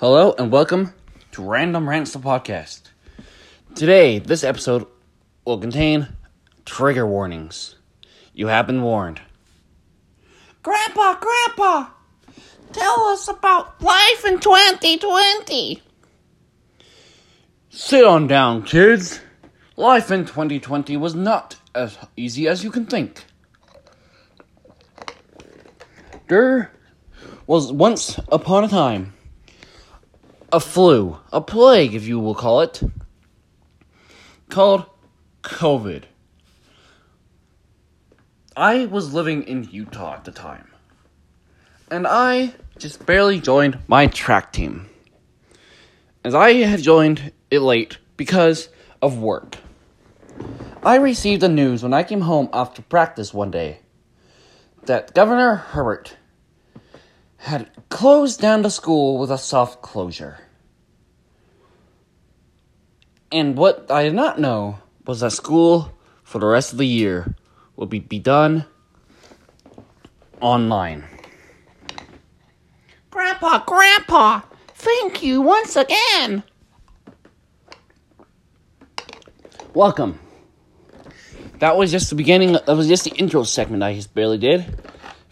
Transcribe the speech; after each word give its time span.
Hello 0.00 0.34
and 0.38 0.50
welcome 0.50 0.94
to 1.32 1.42
Random 1.42 1.86
Rants 1.86 2.14
the 2.14 2.20
podcast. 2.20 2.84
Today, 3.74 4.18
this 4.18 4.42
episode 4.42 4.86
will 5.44 5.58
contain 5.58 6.08
trigger 6.64 7.06
warnings. 7.06 7.76
You 8.32 8.46
have 8.46 8.66
been 8.66 8.80
warned. 8.80 9.20
Grandpa, 10.62 11.20
Grandpa, 11.20 11.90
tell 12.72 13.00
us 13.08 13.28
about 13.28 13.78
life 13.82 14.24
in 14.24 14.40
2020. 14.40 15.82
Sit 17.68 18.02
on 18.02 18.26
down, 18.26 18.62
kids. 18.62 19.20
Life 19.76 20.10
in 20.10 20.24
2020 20.24 20.96
was 20.96 21.14
not 21.14 21.56
as 21.74 21.98
easy 22.16 22.48
as 22.48 22.64
you 22.64 22.70
can 22.70 22.86
think. 22.86 23.26
There 26.28 26.72
was 27.46 27.70
once 27.70 28.18
upon 28.32 28.64
a 28.64 28.68
time 28.68 29.12
a 30.52 30.60
flu, 30.60 31.18
a 31.32 31.40
plague, 31.40 31.94
if 31.94 32.06
you 32.06 32.18
will 32.18 32.34
call 32.34 32.60
it, 32.60 32.82
called 34.48 34.86
COVID. 35.42 36.04
I 38.56 38.86
was 38.86 39.14
living 39.14 39.44
in 39.44 39.64
Utah 39.70 40.14
at 40.14 40.24
the 40.24 40.32
time, 40.32 40.68
and 41.90 42.06
I 42.06 42.54
just 42.78 43.06
barely 43.06 43.40
joined 43.40 43.78
my 43.86 44.06
track 44.06 44.52
team. 44.52 44.88
As 46.24 46.34
I 46.34 46.54
had 46.54 46.82
joined 46.82 47.32
it 47.50 47.60
late 47.60 47.98
because 48.16 48.68
of 49.00 49.18
work. 49.18 49.56
I 50.82 50.96
received 50.96 51.42
the 51.42 51.48
news 51.48 51.82
when 51.82 51.94
I 51.94 52.02
came 52.02 52.22
home 52.22 52.48
after 52.52 52.82
practice 52.82 53.32
one 53.32 53.50
day 53.50 53.80
that 54.84 55.14
Governor 55.14 55.54
Herbert 55.56 56.16
had 57.40 57.70
closed 57.88 58.38
down 58.38 58.60
the 58.60 58.70
school 58.70 59.18
with 59.18 59.30
a 59.30 59.38
soft 59.38 59.80
closure. 59.80 60.38
And 63.32 63.56
what 63.56 63.90
I 63.90 64.02
did 64.02 64.14
not 64.14 64.38
know 64.38 64.78
was 65.06 65.20
that 65.20 65.30
school 65.30 65.90
for 66.22 66.38
the 66.38 66.46
rest 66.46 66.72
of 66.72 66.78
the 66.78 66.86
year 66.86 67.34
will 67.76 67.86
be, 67.86 67.98
be 67.98 68.18
done 68.18 68.66
online. 70.40 71.04
Grandpa, 73.10 73.64
Grandpa, 73.64 74.42
thank 74.74 75.22
you 75.22 75.40
once 75.40 75.76
again. 75.76 76.42
Welcome. 79.72 80.18
That 81.60 81.78
was 81.78 81.90
just 81.90 82.10
the 82.10 82.16
beginning, 82.16 82.52
that 82.52 82.68
was 82.68 82.86
just 82.86 83.04
the 83.04 83.12
intro 83.12 83.44
segment 83.44 83.82
I 83.82 83.94
just 83.94 84.14
barely 84.14 84.38
did. 84.38 84.60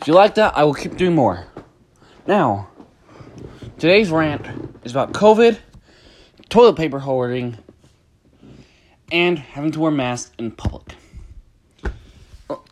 If 0.00 0.06
you 0.06 0.14
like 0.14 0.36
that, 0.36 0.56
I 0.56 0.64
will 0.64 0.74
keep 0.74 0.96
doing 0.96 1.14
more. 1.14 1.46
Now, 2.28 2.68
today's 3.78 4.10
rant 4.10 4.46
is 4.84 4.92
about 4.92 5.14
COVID, 5.14 5.58
toilet 6.50 6.76
paper 6.76 6.98
hoarding, 6.98 7.56
and 9.10 9.38
having 9.38 9.70
to 9.70 9.80
wear 9.80 9.90
masks 9.90 10.30
in 10.38 10.50
public. 10.50 10.94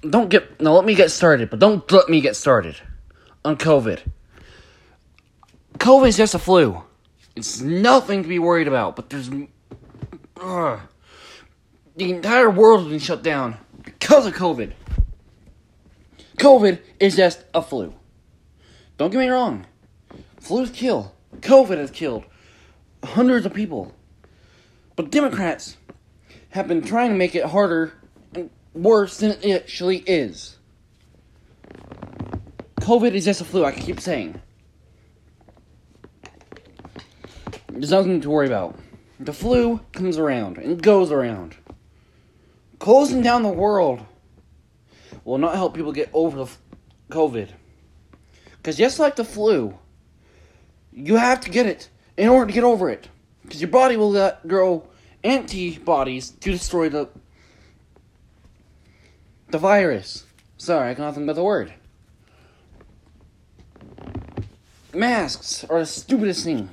Don't 0.03 0.29
get, 0.29 0.61
now 0.61 0.75
let 0.75 0.85
me 0.85 0.95
get 0.95 1.11
started, 1.11 1.48
but 1.48 1.59
don't 1.59 1.91
let 1.91 2.11
me 2.11 2.21
get 2.21 2.37
started 2.37 2.77
on 3.47 3.57
COVID. 3.57 4.03
COVID 5.79 6.09
is 6.09 6.19
just 6.19 6.35
a 6.35 6.39
flu. 6.39 6.83
It's 7.35 7.63
nothing 7.63 8.25
to 8.25 8.29
be 8.29 8.39
worried 8.39 8.69
about, 8.69 8.95
but 8.95 9.09
there's. 9.09 9.31
The 9.31 10.81
entire 11.97 12.51
world 12.51 12.83
has 12.83 12.91
been 12.91 12.98
shut 12.98 13.23
down 13.23 13.57
because 13.83 14.27
of 14.27 14.35
COVID. 14.35 14.75
COVID 16.37 16.79
is 17.01 17.17
just 17.17 17.43
a 17.55 17.63
flu. 17.63 17.95
Don't 18.97 19.11
get 19.11 19.19
me 19.19 19.28
wrong. 19.28 19.66
Flus 20.41 20.72
kill. 20.72 21.14
COVID 21.41 21.77
has 21.77 21.91
killed 21.91 22.25
hundreds 23.05 23.47
of 23.47 23.52
people. 23.52 23.94
But 24.94 25.11
Democrats 25.11 25.77
have 26.50 26.66
been 26.66 26.83
trying 26.83 27.11
to 27.11 27.17
make 27.17 27.34
it 27.34 27.44
harder 27.44 27.92
and 28.34 28.50
worse 28.72 29.19
than 29.19 29.33
it 29.42 29.62
actually 29.62 29.98
is. 29.98 30.56
COVID 32.80 33.12
is 33.12 33.24
just 33.24 33.40
a 33.40 33.45
flu, 33.45 33.64
I 33.64 33.73
keep 33.73 34.01
saying. 34.01 34.40
There's 37.68 37.90
nothing 37.90 38.20
to 38.23 38.30
worry 38.30 38.46
about. 38.46 38.79
The 39.20 39.33
flu 39.33 39.80
comes 39.92 40.18
around 40.18 40.56
and 40.56 40.83
goes 40.83 41.11
around. 41.11 41.56
Closing 42.79 43.23
down 43.23 43.42
the 43.42 43.48
world 43.48 44.01
will 45.24 45.39
not 45.39 45.56
help 45.56 45.74
people 45.74 45.92
get 45.92 46.08
over 46.12 46.45
the 46.45 46.51
COVID. 47.11 47.51
Because 48.67 48.79
just 48.79 48.99
like 48.99 49.15
the 49.15 49.23
flu, 49.23 49.79
you 50.93 51.15
have 51.15 51.41
to 51.43 51.51
get 51.51 51.67
it 51.67 51.89
in 52.17 52.29
order 52.29 52.49
to 52.49 52.53
get 52.53 52.65
over 52.65 52.91
it. 52.91 53.09
Because 53.43 53.61
your 53.61 53.71
body 53.71 53.97
will 53.97 54.11
let 54.11 54.49
grow 54.49 54.89
antibodies 55.23 56.31
to 56.31 56.51
destroy 56.51 56.89
the 56.89 57.09
the 59.51 59.59
virus. 59.59 60.25
Sorry, 60.59 60.91
I 60.91 60.95
can't 60.95 61.15
think 61.15 61.27
about 61.27 61.37
the 61.37 61.45
word. 61.45 61.75
Masks 64.93 65.63
are 65.63 65.79
the 65.79 65.87
stupidest 65.87 66.43
thing. 66.43 66.69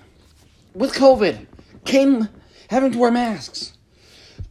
With 0.74 0.96
COVID, 0.96 1.46
came 1.86 2.28
having 2.72 2.92
to 2.94 2.98
wear 2.98 3.12
masks 3.12 3.78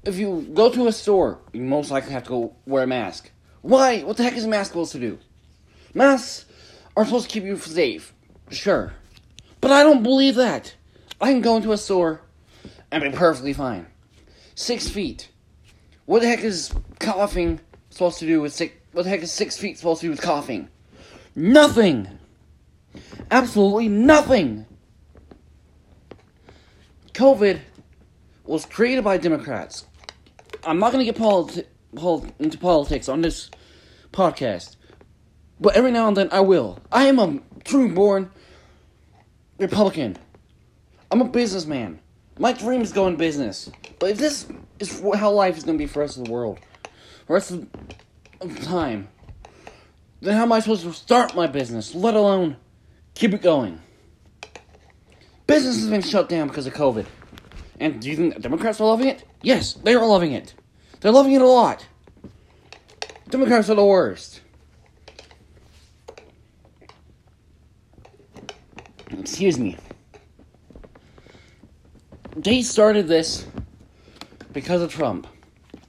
if 0.05 0.17
you 0.17 0.47
go 0.55 0.71
to 0.71 0.87
a 0.87 0.93
store, 0.93 1.41
you 1.53 1.63
most 1.63 1.91
likely 1.91 2.13
have 2.13 2.23
to 2.23 2.29
go 2.29 2.57
wear 2.67 2.85
a 2.85 2.87
mask. 2.87 3.33
Why? 3.63 4.03
What 4.03 4.17
the 4.17 4.23
heck 4.23 4.37
is 4.37 4.45
a 4.45 4.49
mask 4.49 4.71
supposed 4.71 4.93
to 4.93 5.01
do? 5.01 5.19
Masks 5.93 6.45
are 6.97 7.05
supposed 7.05 7.29
to 7.29 7.33
keep 7.33 7.45
you 7.45 7.57
safe, 7.57 8.15
sure. 8.51 8.93
But 9.61 9.71
I 9.71 9.83
don't 9.83 10.03
believe 10.03 10.35
that. 10.37 10.75
I 11.21 11.33
can 11.33 11.41
go 11.41 11.57
into 11.57 11.73
a 11.73 11.79
store 11.79 12.21
and 12.91 13.03
be 13.03 13.11
perfectly 13.11 13.53
fine. 13.53 13.87
Six 14.55 14.89
feet. 14.89 15.31
What 16.05 16.23
the 16.23 16.29
heck 16.29 16.41
is 16.43 16.75
coughing 16.99 17.61
supposed 17.91 18.19
to 18.19 18.27
do 18.27 18.41
with 18.41 18.53
six? 18.53 18.75
What 18.93 19.05
the 19.05 19.11
heck 19.11 19.23
is 19.23 19.33
six 19.33 19.57
feet 19.57 19.79
supposed 19.79 20.01
to 20.01 20.07
do 20.09 20.11
with 20.11 20.21
coughing? 20.21 20.69
Nothing. 21.35 22.09
Absolutely 23.31 23.89
nothing. 23.89 24.67
COVID 27.15 27.61
was 28.45 28.67
created 28.67 29.05
by 29.05 29.17
Democrats. 29.17 29.87
I'm 30.65 30.79
not 30.79 30.93
going 30.93 31.05
to 31.07 31.13
get 31.13 31.21
politi- 31.21 31.67
pol- 31.95 32.27
into 32.39 32.59
politics 32.59 33.09
on 33.09 33.23
this 33.23 33.51
podcast, 34.13 34.77
but 35.62 35.77
every 35.77 35.93
now 35.93 36.09
and 36.09 36.17
then 36.17 36.28
I 36.33 36.41
will. 36.41 36.81
I 36.91 37.06
am 37.06 37.19
a 37.19 37.39
true 37.65 37.95
born 37.95 38.31
Republican. 39.59 40.19
I'm 41.11 41.21
a 41.21 41.25
businessman. 41.25 42.00
My 42.39 42.53
dream 42.53 42.81
is 42.81 42.93
going 42.93 43.17
business. 43.17 43.71
But 44.00 44.11
if 44.11 44.19
this 44.19 44.47
is 44.81 45.00
how 45.15 45.31
life 45.31 45.56
is 45.56 45.62
going 45.62 45.78
to 45.78 45.83
be 45.83 45.87
for 45.87 45.95
the 45.95 46.00
rest 46.00 46.19
of 46.19 46.25
the 46.25 46.33
world, 46.33 46.59
the 47.28 47.33
rest 47.33 47.53
of 47.53 47.69
time, 48.65 49.09
then 50.21 50.34
how 50.34 50.43
am 50.43 50.53
I 50.53 50.59
supposed 50.61 50.83
to 50.83 50.93
start 50.93 51.37
my 51.37 51.47
business, 51.47 51.94
let 51.94 52.15
alone 52.15 52.56
keep 53.15 53.33
it 53.33 53.43
going? 53.43 53.81
Business 55.47 55.77
has 55.77 55.89
been 55.89 56.03
shut 56.03 56.29
down 56.29 56.49
because 56.49 56.67
of 56.67 56.75
COVID. 56.75 57.06
And 57.79 58.00
do 58.00 58.11
you 58.11 58.17
think 58.17 58.41
Democrats 58.41 58.81
are 58.81 58.87
loving 58.87 59.09
it? 59.09 59.25
Yes, 59.43 59.75
they 59.75 59.94
are 59.94 60.06
loving 60.06 60.33
it. 60.33 60.55
They're 61.00 61.12
loving 61.12 61.33
it 61.33 61.43
a 61.43 61.47
lot. 61.47 61.87
Democrats 63.29 63.71
are 63.71 63.75
the 63.75 63.84
worst. 63.84 64.42
Excuse 69.19 69.59
me. 69.59 69.77
They 72.37 72.62
started 72.62 73.09
this 73.09 73.47
because 74.53 74.83
of 74.83 74.93
Trump. 74.93 75.27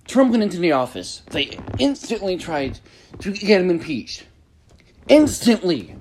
Trump 0.06 0.32
went 0.32 0.44
into 0.44 0.58
the 0.58 0.74
office. 0.74 1.22
They 1.32 1.58
instantly 1.80 2.38
tried 2.38 2.80
to 3.20 3.32
get 3.32 3.62
him 3.62 3.70
impeached. 3.70 4.26
Instantly. 5.08 5.96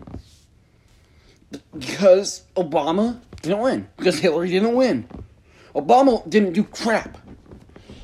Because 1.78 2.42
Obama 2.56 3.20
didn't 3.40 3.60
win. 3.60 3.88
Because 3.96 4.18
Hillary 4.18 4.50
didn't 4.50 4.74
win. 4.74 5.08
Obama 5.74 6.28
didn't 6.28 6.52
do 6.52 6.64
crap. 6.64 7.18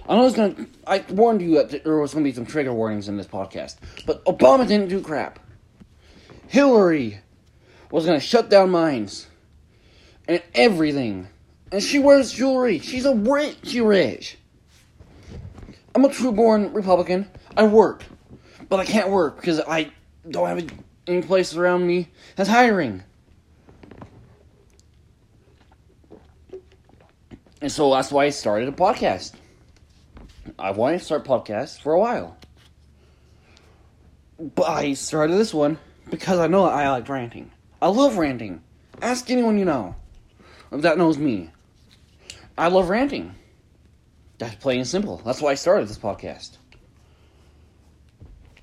I 0.09 0.17
know 0.17 0.26
it's 0.26 0.37
gonna. 0.37 0.67
I 0.87 1.05
warned 1.11 1.43
you 1.43 1.55
that 1.56 1.85
there 1.85 1.99
was 1.99 2.15
gonna 2.15 2.25
be 2.25 2.32
some 2.32 2.47
trigger 2.47 2.73
warnings 2.73 3.09
in 3.09 3.19
this 3.19 3.26
podcast, 3.26 3.76
but 4.06 4.25
Obama 4.25 4.67
didn't 4.67 4.88
do 4.88 5.03
crap. 5.03 5.38
Hillary 6.47 7.20
was 7.90 8.06
gonna 8.06 8.20
shut 8.20 8.50
down 8.50 8.70
mines 8.70 9.26
and 10.26 10.43
everything, 10.55 11.29
and 11.73 11.82
she 11.82 11.99
wears 11.99 12.32
jewelry. 12.32 12.79
She's 12.79 13.05
a 13.05 13.14
rich, 13.14 13.75
rich. 13.75 14.38
I'm 15.94 16.05
a 16.05 16.08
true-born 16.08 16.73
Republican. 16.73 17.29
I 17.56 17.64
work, 17.67 18.05
but 18.69 18.79
I 18.79 18.85
can't 18.85 19.08
work 19.08 19.37
because 19.37 19.61
I 19.61 19.90
don't 20.29 20.46
have 20.46 20.70
any 21.06 21.23
place 21.23 21.55
around 21.55 21.87
me 21.87 22.08
that's 22.37 22.49
hiring. 22.49 23.02
And 27.61 27.73
so 27.73 27.93
that's 27.93 28.12
why 28.12 28.26
I 28.26 28.31
started 28.31 28.69
a 28.69 28.73
podcast. 28.73 29.32
I 30.58 30.70
wanted 30.70 30.99
to 30.99 31.05
start 31.05 31.25
podcasts 31.25 31.81
for 31.81 31.93
a 31.93 31.99
while. 31.99 32.37
But 34.38 34.69
I 34.69 34.94
started 34.94 35.34
this 35.34 35.52
one 35.52 35.79
because 36.11 36.38
I 36.38 36.46
know 36.46 36.64
I 36.64 36.88
like 36.91 37.08
ranting. 37.08 37.50
I 37.81 37.89
love 37.89 38.19
ranting. 38.19 38.63
Ask 39.01 39.31
anyone 39.31 39.59
you 39.59 39.65
know. 39.65 39.95
that 40.71 40.99
knows 40.99 41.19
me, 41.19 41.51
I 42.57 42.69
love 42.69 42.89
ranting. 42.89 43.35
That's 44.39 44.55
plain 44.57 44.79
and 44.81 44.89
simple. 44.89 45.23
That's 45.25 45.41
why 45.41 45.53
I 45.53 45.55
started 45.55 45.89
this 45.89 45.99
podcast. 45.99 46.59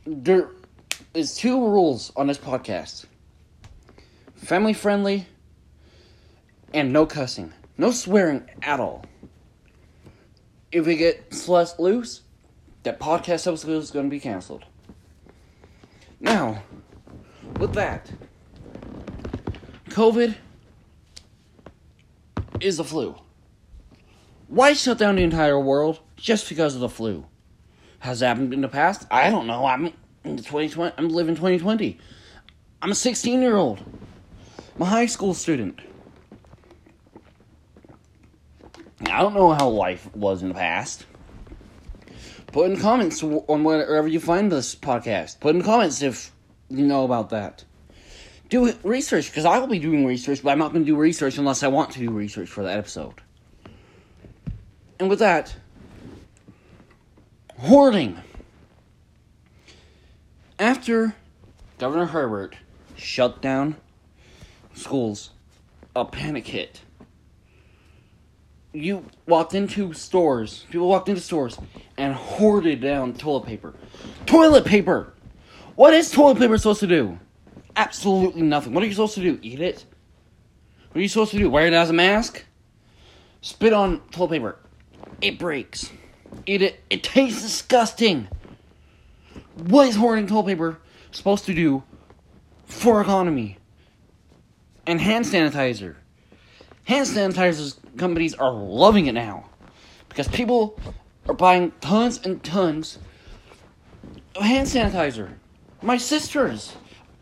There 0.05 0.49
is 1.13 1.35
two 1.35 1.65
rules 1.65 2.11
on 2.15 2.27
this 2.27 2.37
podcast 2.37 3.05
family 4.35 4.73
friendly 4.73 5.27
and 6.73 6.91
no 6.91 7.05
cussing. 7.05 7.53
No 7.77 7.91
swearing 7.91 8.47
at 8.61 8.79
all. 8.79 9.05
If 10.71 10.85
we 10.85 10.97
get 10.97 11.33
let 11.47 11.79
loose, 11.79 12.21
that 12.83 12.99
podcast 12.99 13.47
episode 13.47 13.71
is 13.71 13.91
going 13.91 14.05
to 14.05 14.09
be 14.09 14.19
canceled. 14.19 14.65
Now, 16.19 16.63
with 17.59 17.73
that, 17.73 18.11
COVID 19.95 20.35
is 22.59 22.75
the 22.75 22.83
flu. 22.83 23.15
Why 24.49 24.73
shut 24.73 24.97
down 24.97 25.15
the 25.15 25.23
entire 25.23 25.57
world 25.57 26.01
just 26.17 26.49
because 26.49 26.75
of 26.75 26.81
the 26.81 26.89
flu? 26.89 27.27
Has 27.99 28.19
that 28.19 28.27
happened 28.27 28.53
in 28.53 28.59
the 28.59 28.67
past? 28.67 29.07
I 29.09 29.29
don't 29.29 29.47
know. 29.47 29.65
I'm 29.65 29.93
in 30.25 30.35
2020. 30.35 30.95
I'm 30.97 31.07
living 31.07 31.35
2020. 31.35 31.97
I'm 32.81 32.91
a 32.91 32.93
16 32.93 33.41
year 33.41 33.55
old. 33.55 33.85
I'm 34.75 34.81
a 34.81 34.85
high 34.85 35.05
school 35.05 35.33
student. 35.33 35.79
I 39.05 39.21
don't 39.21 39.33
know 39.33 39.53
how 39.53 39.69
life 39.69 40.13
was 40.13 40.41
in 40.41 40.49
the 40.49 40.55
past. 40.55 41.05
Put 42.47 42.69
in 42.69 42.77
comments 42.81 43.23
on 43.23 43.63
wherever 43.63 44.09
you 44.09 44.19
find 44.19 44.51
this 44.51 44.75
podcast. 44.75 45.39
Put 45.39 45.55
in 45.55 45.63
comments 45.63 46.01
if 46.01 46.33
you 46.67 46.85
know 46.85 47.05
about 47.05 47.29
that. 47.29 47.63
Do 48.49 48.71
research 48.83 49.27
because 49.27 49.45
I 49.45 49.57
will 49.59 49.67
be 49.67 49.79
doing 49.79 50.05
research, 50.05 50.43
but 50.43 50.51
I'm 50.51 50.59
not 50.59 50.71
going 50.71 50.85
to 50.85 50.91
do 50.91 50.95
research 50.95 51.37
unless 51.37 51.63
I 51.63 51.67
want 51.67 51.91
to 51.91 51.99
do 51.99 52.11
research 52.11 52.49
for 52.49 52.63
that 52.63 52.77
episode. 52.77 53.15
And 54.99 55.09
with 55.09 55.19
that, 55.19 55.55
hoarding. 57.59 58.17
After 60.59 61.15
Governor 61.79 62.05
Herbert 62.05 62.55
shut 62.95 63.41
down 63.41 63.75
schools, 64.73 65.31
a 65.95 66.05
panic 66.05 66.47
hit. 66.47 66.81
You 68.73 69.05
walked 69.25 69.53
into 69.53 69.93
stores, 69.93 70.65
people 70.69 70.87
walked 70.87 71.09
into 71.09 71.21
stores 71.21 71.57
and 71.97 72.13
hoarded 72.13 72.81
down 72.81 73.13
toilet 73.13 73.45
paper. 73.45 73.73
Toilet 74.25 74.65
paper! 74.65 75.13
What 75.75 75.93
is 75.93 76.11
toilet 76.11 76.37
paper 76.37 76.57
supposed 76.57 76.81
to 76.81 76.87
do? 76.87 77.19
Absolutely 77.75 78.41
nothing. 78.41 78.73
What 78.73 78.83
are 78.83 78.87
you 78.87 78.93
supposed 78.93 79.15
to 79.15 79.21
do? 79.21 79.39
Eat 79.41 79.59
it? 79.59 79.85
What 80.91 80.99
are 80.99 81.01
you 81.01 81.09
supposed 81.09 81.31
to 81.31 81.37
do? 81.37 81.49
Wear 81.49 81.67
it 81.67 81.73
as 81.73 81.89
a 81.89 81.93
mask? 81.93 82.45
Spit 83.41 83.73
on 83.73 83.99
toilet 84.11 84.31
paper. 84.31 84.57
It 85.21 85.37
breaks. 85.37 85.91
Eat 86.45 86.61
it. 86.61 86.79
It 86.89 87.03
tastes 87.03 87.41
disgusting. 87.41 88.27
What 89.55 89.87
is 89.87 89.95
hoarding 89.95 90.27
toilet 90.27 90.47
paper 90.47 90.79
supposed 91.11 91.45
to 91.45 91.53
do 91.53 91.83
for 92.65 93.01
economy? 93.01 93.57
And 94.87 95.01
hand 95.01 95.25
sanitizer. 95.25 95.95
Hand 96.85 97.07
sanitizer 97.07 97.75
companies 97.97 98.33
are 98.35 98.53
loving 98.53 99.07
it 99.07 99.13
now 99.13 99.49
because 100.07 100.27
people 100.27 100.79
are 101.27 101.33
buying 101.33 101.71
tons 101.81 102.23
and 102.23 102.41
tons 102.43 102.99
of 104.35 104.43
hand 104.43 104.67
sanitizer. 104.67 105.33
My 105.81 105.97
sisters 105.97 106.77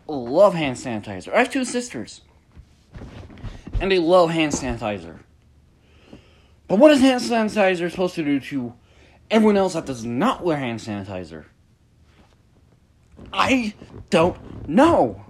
love 0.08 0.54
hand 0.54 0.78
sanitizer. 0.78 1.34
I 1.34 1.40
have 1.40 1.52
two 1.52 1.66
sisters, 1.66 2.22
and 3.80 3.92
they 3.92 4.00
love 4.00 4.30
hand 4.30 4.54
sanitizer. 4.54 5.20
But 6.68 6.80
what 6.80 6.92
is 6.92 7.02
hand 7.02 7.22
sanitizer 7.22 7.90
supposed 7.90 8.16
to 8.16 8.24
do 8.24 8.40
to 8.40 8.74
everyone 9.30 9.58
else 9.58 9.74
that 9.74 9.86
does 9.86 10.04
not 10.04 10.44
wear 10.44 10.58
hand 10.58 10.80
sanitizer? 10.80 11.46
I 13.32 13.74
don't 14.10 14.68
know. 14.68 15.24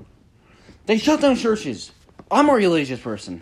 They 0.85 0.97
shut 0.97 1.21
down 1.21 1.35
churches. 1.35 1.91
I'm 2.29 2.49
a 2.49 2.53
religious 2.53 2.99
person. 2.99 3.41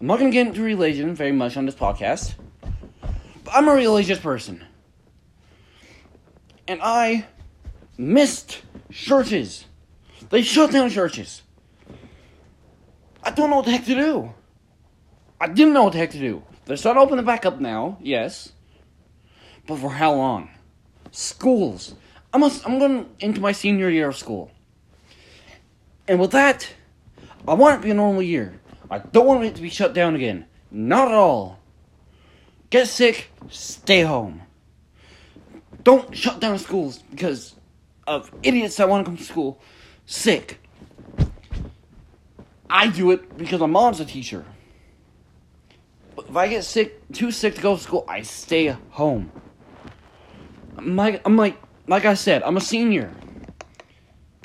I'm 0.00 0.06
not 0.06 0.18
going 0.18 0.30
to 0.30 0.34
get 0.34 0.46
into 0.46 0.62
religion 0.62 1.14
very 1.14 1.32
much 1.32 1.56
on 1.56 1.66
this 1.66 1.74
podcast. 1.74 2.34
But 3.44 3.54
I'm 3.54 3.68
a 3.68 3.74
religious 3.74 4.18
person. 4.18 4.64
And 6.66 6.80
I 6.82 7.26
missed 7.96 8.62
churches. 8.92 9.64
They 10.30 10.42
shut 10.42 10.72
down 10.72 10.90
churches. 10.90 11.42
I 13.22 13.30
don't 13.30 13.50
know 13.50 13.56
what 13.56 13.64
the 13.64 13.72
heck 13.72 13.84
to 13.86 13.94
do. 13.94 14.34
I 15.40 15.48
didn't 15.48 15.72
know 15.72 15.84
what 15.84 15.92
the 15.92 15.98
heck 15.98 16.10
to 16.10 16.18
do. 16.18 16.42
They're 16.64 16.76
starting 16.76 17.00
to 17.00 17.04
open 17.04 17.18
it 17.18 17.24
back 17.24 17.46
up 17.46 17.60
now, 17.60 17.98
yes. 18.00 18.52
But 19.66 19.78
for 19.78 19.90
how 19.90 20.14
long? 20.14 20.50
Schools. 21.12 21.94
I'm, 22.32 22.42
a, 22.42 22.50
I'm 22.66 22.78
going 22.78 23.08
into 23.20 23.40
my 23.40 23.52
senior 23.52 23.88
year 23.88 24.08
of 24.08 24.16
school. 24.16 24.50
And 26.06 26.20
with 26.20 26.32
that, 26.32 26.68
I 27.46 27.54
want 27.54 27.74
it 27.74 27.76
to 27.78 27.84
be 27.84 27.90
a 27.90 27.94
normal 27.94 28.22
year. 28.22 28.60
I 28.90 28.98
don't 28.98 29.26
want 29.26 29.44
it 29.44 29.54
to 29.54 29.62
be 29.62 29.70
shut 29.70 29.94
down 29.94 30.14
again. 30.14 30.46
Not 30.70 31.08
at 31.08 31.14
all. 31.14 31.58
Get 32.70 32.88
sick, 32.88 33.30
stay 33.48 34.02
home. 34.02 34.42
Don't 35.82 36.14
shut 36.14 36.40
down 36.40 36.58
schools 36.58 36.98
because 37.10 37.54
of 38.06 38.30
idiots 38.42 38.76
that 38.76 38.88
want 38.88 39.04
to 39.04 39.10
come 39.10 39.16
to 39.16 39.24
school 39.24 39.60
sick. 40.08 40.58
I 42.68 42.88
do 42.88 43.12
it 43.12 43.36
because 43.36 43.60
my 43.60 43.66
mom's 43.66 44.00
a 44.00 44.04
teacher. 44.04 44.44
If 46.16 46.34
I 46.34 46.48
get 46.48 46.64
sick, 46.64 47.00
too 47.12 47.30
sick 47.30 47.54
to 47.54 47.60
go 47.60 47.76
to 47.76 47.82
school, 47.82 48.04
I 48.08 48.22
stay 48.22 48.74
home. 48.90 49.30
I'm 50.76 50.96
like, 50.96 51.22
I'm 51.24 51.36
like, 51.36 51.56
like 51.86 52.04
I 52.04 52.14
said, 52.14 52.42
I'm 52.42 52.56
a 52.56 52.60
senior. 52.60 53.12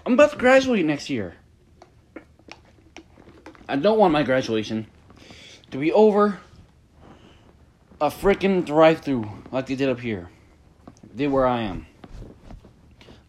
I'm 0.05 0.13
about 0.13 0.31
to 0.31 0.37
graduate 0.37 0.85
next 0.85 1.09
year. 1.09 1.35
I 3.67 3.77
don't 3.77 3.97
want 3.97 4.11
my 4.11 4.23
graduation 4.23 4.87
to 5.71 5.77
be 5.77 5.91
over 5.91 6.39
a 8.01 8.07
freaking 8.07 8.65
drive-through 8.65 9.29
like 9.51 9.67
they 9.67 9.75
did 9.75 9.89
up 9.89 9.99
here. 9.99 10.29
They 11.13 11.27
where 11.27 11.45
I 11.45 11.61
am. 11.61 11.87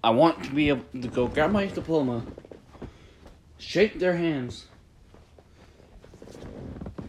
I 0.04 0.10
want 0.10 0.44
to 0.44 0.50
be 0.50 0.68
able 0.68 0.84
to 1.00 1.08
go 1.08 1.26
grab 1.26 1.50
my 1.50 1.66
diploma, 1.66 2.24
shake 3.58 3.98
their 3.98 4.16
hands, 4.16 4.66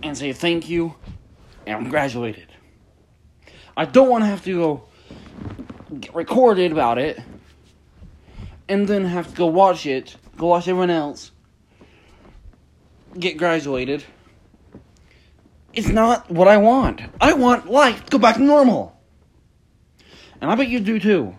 and 0.01 0.17
say 0.17 0.33
thank 0.33 0.69
you, 0.69 0.95
and 1.67 1.75
I'm 1.75 1.89
graduated. 1.89 2.47
I 3.75 3.85
don't 3.85 4.09
want 4.09 4.23
to 4.23 4.27
have 4.27 4.43
to 4.45 4.57
go 4.57 4.83
get 5.99 6.15
recorded 6.15 6.71
about 6.71 6.97
it, 6.97 7.19
and 8.69 8.87
then 8.87 9.05
have 9.05 9.27
to 9.27 9.35
go 9.35 9.47
watch 9.47 9.85
it, 9.85 10.15
go 10.37 10.47
watch 10.47 10.67
everyone 10.67 10.89
else 10.89 11.31
get 13.19 13.37
graduated. 13.37 14.03
It's 15.73 15.87
not 15.87 16.29
what 16.29 16.47
I 16.47 16.57
want. 16.57 17.01
I 17.19 17.33
want 17.33 17.69
life 17.69 18.05
to 18.05 18.11
go 18.11 18.17
back 18.17 18.35
to 18.35 18.41
normal. 18.41 18.97
And 20.41 20.51
I 20.51 20.55
bet 20.55 20.67
you 20.67 20.79
do 20.79 20.99
too. 20.99 21.35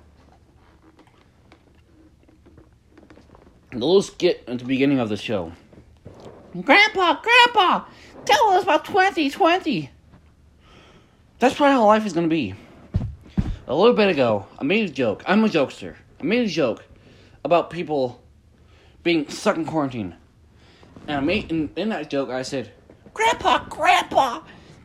The 3.77 3.85
little 3.85 4.01
skit 4.01 4.43
at 4.49 4.59
the 4.59 4.65
beginning 4.65 5.01
of 5.01 5.11
the 5.11 5.19
show. 5.19 5.53
Grandpa, 6.59 7.21
Grandpa, 7.21 7.85
tell 8.25 8.49
us 8.49 8.63
about 8.63 8.87
2020. 8.87 9.91
That's 11.39 11.55
probably 11.55 11.75
how 11.75 11.85
life 11.85 12.07
is 12.07 12.15
going 12.15 12.27
to 12.27 12.35
be. 12.35 12.55
A 13.67 13.75
little 13.75 13.93
bit 13.93 14.09
ago, 14.09 14.47
I 14.59 14.65
made 14.65 14.89
a 14.89 14.93
joke. 14.93 15.23
I'm 15.27 15.45
a 15.45 15.49
jokester. 15.49 15.97
I 16.19 16.23
made 16.23 16.47
a 16.47 16.49
joke 16.49 16.87
about 17.45 17.69
people 17.69 18.23
being 19.03 19.29
stuck 19.29 19.57
in 19.57 19.67
quarantine. 19.67 20.15
And 21.07 21.19
I 21.19 21.21
made, 21.21 21.51
in, 21.53 21.69
in 21.77 21.91
that 21.91 22.09
joke, 22.09 22.31
I 22.31 22.41
said, 22.41 22.73
Grandpa, 23.13 23.67
Grandpa, 23.69 24.41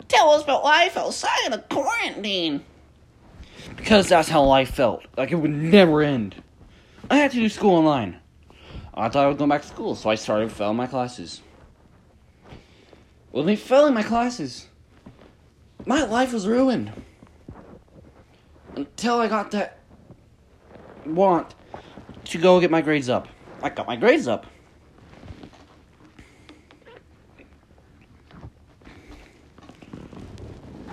tell 0.10 0.31
us 0.31 0.43
about 0.43 0.65
life 0.65 0.98
outside 0.98 1.53
of 1.53 1.69
quarantine. 1.69 2.65
Because 3.77 4.10
that's 4.10 4.27
how 4.27 4.43
life 4.43 4.71
felt. 4.71 5.05
Like 5.15 5.31
it 5.31 5.36
would 5.36 5.51
never 5.51 6.01
end. 6.01 6.43
I 7.10 7.15
had 7.15 7.31
to 7.31 7.38
do 7.38 7.48
school 7.48 7.75
online. 7.75 8.17
I 8.93 9.07
thought 9.07 9.24
I 9.24 9.27
was 9.27 9.38
going 9.38 9.50
back 9.50 9.62
to 9.62 9.67
school, 9.67 9.95
so 9.95 10.10
I 10.10 10.15
started 10.15 10.51
failing 10.51 10.75
my 10.75 10.88
classes. 10.88 11.41
With 13.31 13.45
me 13.45 13.55
failing 13.55 13.93
my 13.93 14.03
classes. 14.03 14.67
My 15.86 16.03
life 16.03 16.33
was 16.33 16.45
ruined. 16.45 16.91
Until 18.75 19.19
I 19.19 19.27
got 19.27 19.51
that 19.51 19.79
want 21.05 21.55
to 22.25 22.38
go 22.38 22.60
get 22.60 22.69
my 22.69 22.81
grades 22.81 23.10
up. 23.10 23.27
I 23.62 23.69
got 23.69 23.88
my 23.88 23.95
grades 23.95 24.27
up. 24.27 24.45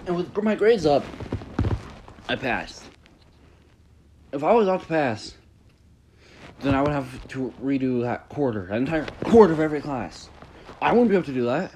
And 0.06 0.16
with 0.16 0.34
my 0.42 0.54
grades 0.54 0.86
up, 0.86 1.04
I 2.28 2.36
passed. 2.36 2.82
If 4.32 4.42
I 4.44 4.52
was 4.52 4.68
off 4.68 4.82
to 4.82 4.88
pass, 4.88 5.34
then 6.60 6.74
I 6.74 6.82
would 6.82 6.92
have 6.92 7.26
to 7.28 7.52
redo 7.62 8.02
that 8.02 8.28
quarter, 8.28 8.66
that 8.66 8.76
entire 8.76 9.06
quarter 9.24 9.52
of 9.52 9.60
every 9.60 9.80
class. 9.80 10.28
I 10.80 10.92
wouldn't 10.92 11.10
be 11.10 11.16
able 11.16 11.26
to 11.26 11.34
do 11.34 11.46
that. 11.46 11.72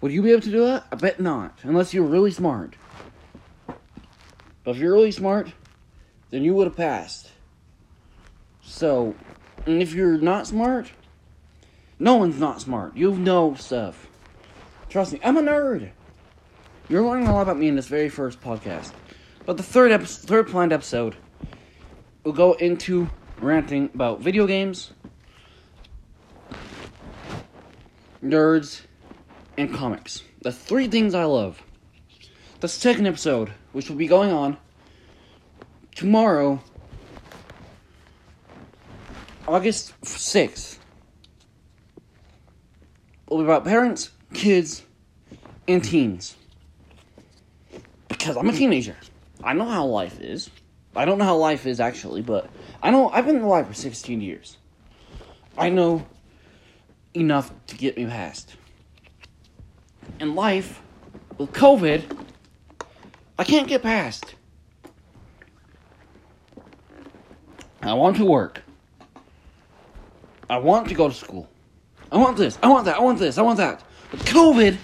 Would 0.00 0.12
you 0.12 0.22
be 0.22 0.30
able 0.30 0.42
to 0.42 0.50
do 0.50 0.64
that? 0.64 0.86
I 0.92 0.96
bet 0.96 1.20
not, 1.20 1.58
unless 1.62 1.92
you're 1.92 2.04
really 2.04 2.30
smart. 2.30 2.76
But 4.64 4.72
if 4.72 4.78
you're 4.78 4.92
really 4.92 5.12
smart, 5.12 5.52
then 6.30 6.44
you 6.44 6.54
would 6.54 6.66
have 6.66 6.76
passed. 6.76 7.30
So, 8.62 9.14
and 9.66 9.82
if 9.82 9.92
you're 9.94 10.18
not 10.18 10.46
smart, 10.46 10.92
no 11.98 12.16
one's 12.16 12.38
not 12.38 12.60
smart. 12.60 12.96
You 12.96 13.14
know 13.14 13.54
stuff. 13.54 14.08
Trust 14.88 15.12
me, 15.12 15.20
I'm 15.24 15.36
a 15.36 15.42
nerd. 15.42 15.90
You're 16.88 17.02
learning 17.02 17.28
a 17.28 17.34
lot 17.34 17.42
about 17.42 17.58
me 17.58 17.68
in 17.68 17.76
this 17.76 17.88
very 17.88 18.08
first 18.08 18.40
podcast. 18.40 18.92
But 19.44 19.56
the 19.56 19.62
third 19.62 19.90
episode, 19.90 20.28
third 20.28 20.48
planned 20.48 20.72
episode, 20.72 21.16
will 22.24 22.32
go 22.32 22.52
into 22.54 23.08
ranting 23.40 23.90
about 23.94 24.20
video 24.20 24.46
games, 24.46 24.92
nerds, 28.22 28.82
and 29.56 29.74
comics. 29.74 30.22
The 30.42 30.52
three 30.52 30.88
things 30.88 31.14
I 31.14 31.24
love. 31.24 31.62
The 32.60 32.68
second 32.68 33.06
episode, 33.06 33.52
which 33.72 33.88
will 33.88 33.96
be 33.96 34.06
going 34.06 34.32
on 34.32 34.56
tomorrow, 35.94 36.60
August 39.46 39.98
6th, 40.02 40.78
will 43.28 43.38
be 43.38 43.44
about 43.44 43.64
parents, 43.64 44.10
kids, 44.34 44.82
and 45.66 45.82
teens. 45.84 46.36
Because 48.08 48.36
I'm 48.36 48.48
a 48.48 48.52
teenager. 48.52 48.96
I 49.42 49.52
know 49.52 49.66
how 49.66 49.86
life 49.86 50.20
is. 50.20 50.50
I 50.96 51.04
don't 51.04 51.18
know 51.18 51.24
how 51.24 51.36
life 51.36 51.66
is 51.66 51.78
actually, 51.78 52.22
but 52.22 52.50
I 52.82 52.90
know 52.90 53.10
I've 53.10 53.26
been 53.26 53.40
alive 53.40 53.66
for 53.66 53.74
16 53.74 54.20
years. 54.20 54.58
I 55.56 55.68
know 55.68 56.06
enough 57.14 57.52
to 57.66 57.76
get 57.76 57.96
me 57.96 58.06
past. 58.06 58.54
In 60.20 60.34
life, 60.34 60.80
with 61.36 61.52
COVID, 61.52 62.24
I 63.38 63.44
can't 63.44 63.68
get 63.68 63.82
past. 63.82 64.34
I 67.82 67.94
want 67.94 68.16
to 68.16 68.24
work. 68.24 68.62
I 70.50 70.58
want 70.58 70.88
to 70.88 70.94
go 70.94 71.08
to 71.08 71.14
school. 71.14 71.48
I 72.10 72.16
want 72.16 72.36
this. 72.36 72.58
I 72.62 72.68
want 72.68 72.84
that. 72.86 72.96
I 72.96 73.00
want 73.00 73.18
this. 73.18 73.38
I 73.38 73.42
want 73.42 73.58
that. 73.58 73.82
But 74.10 74.20
COVID 74.20 74.76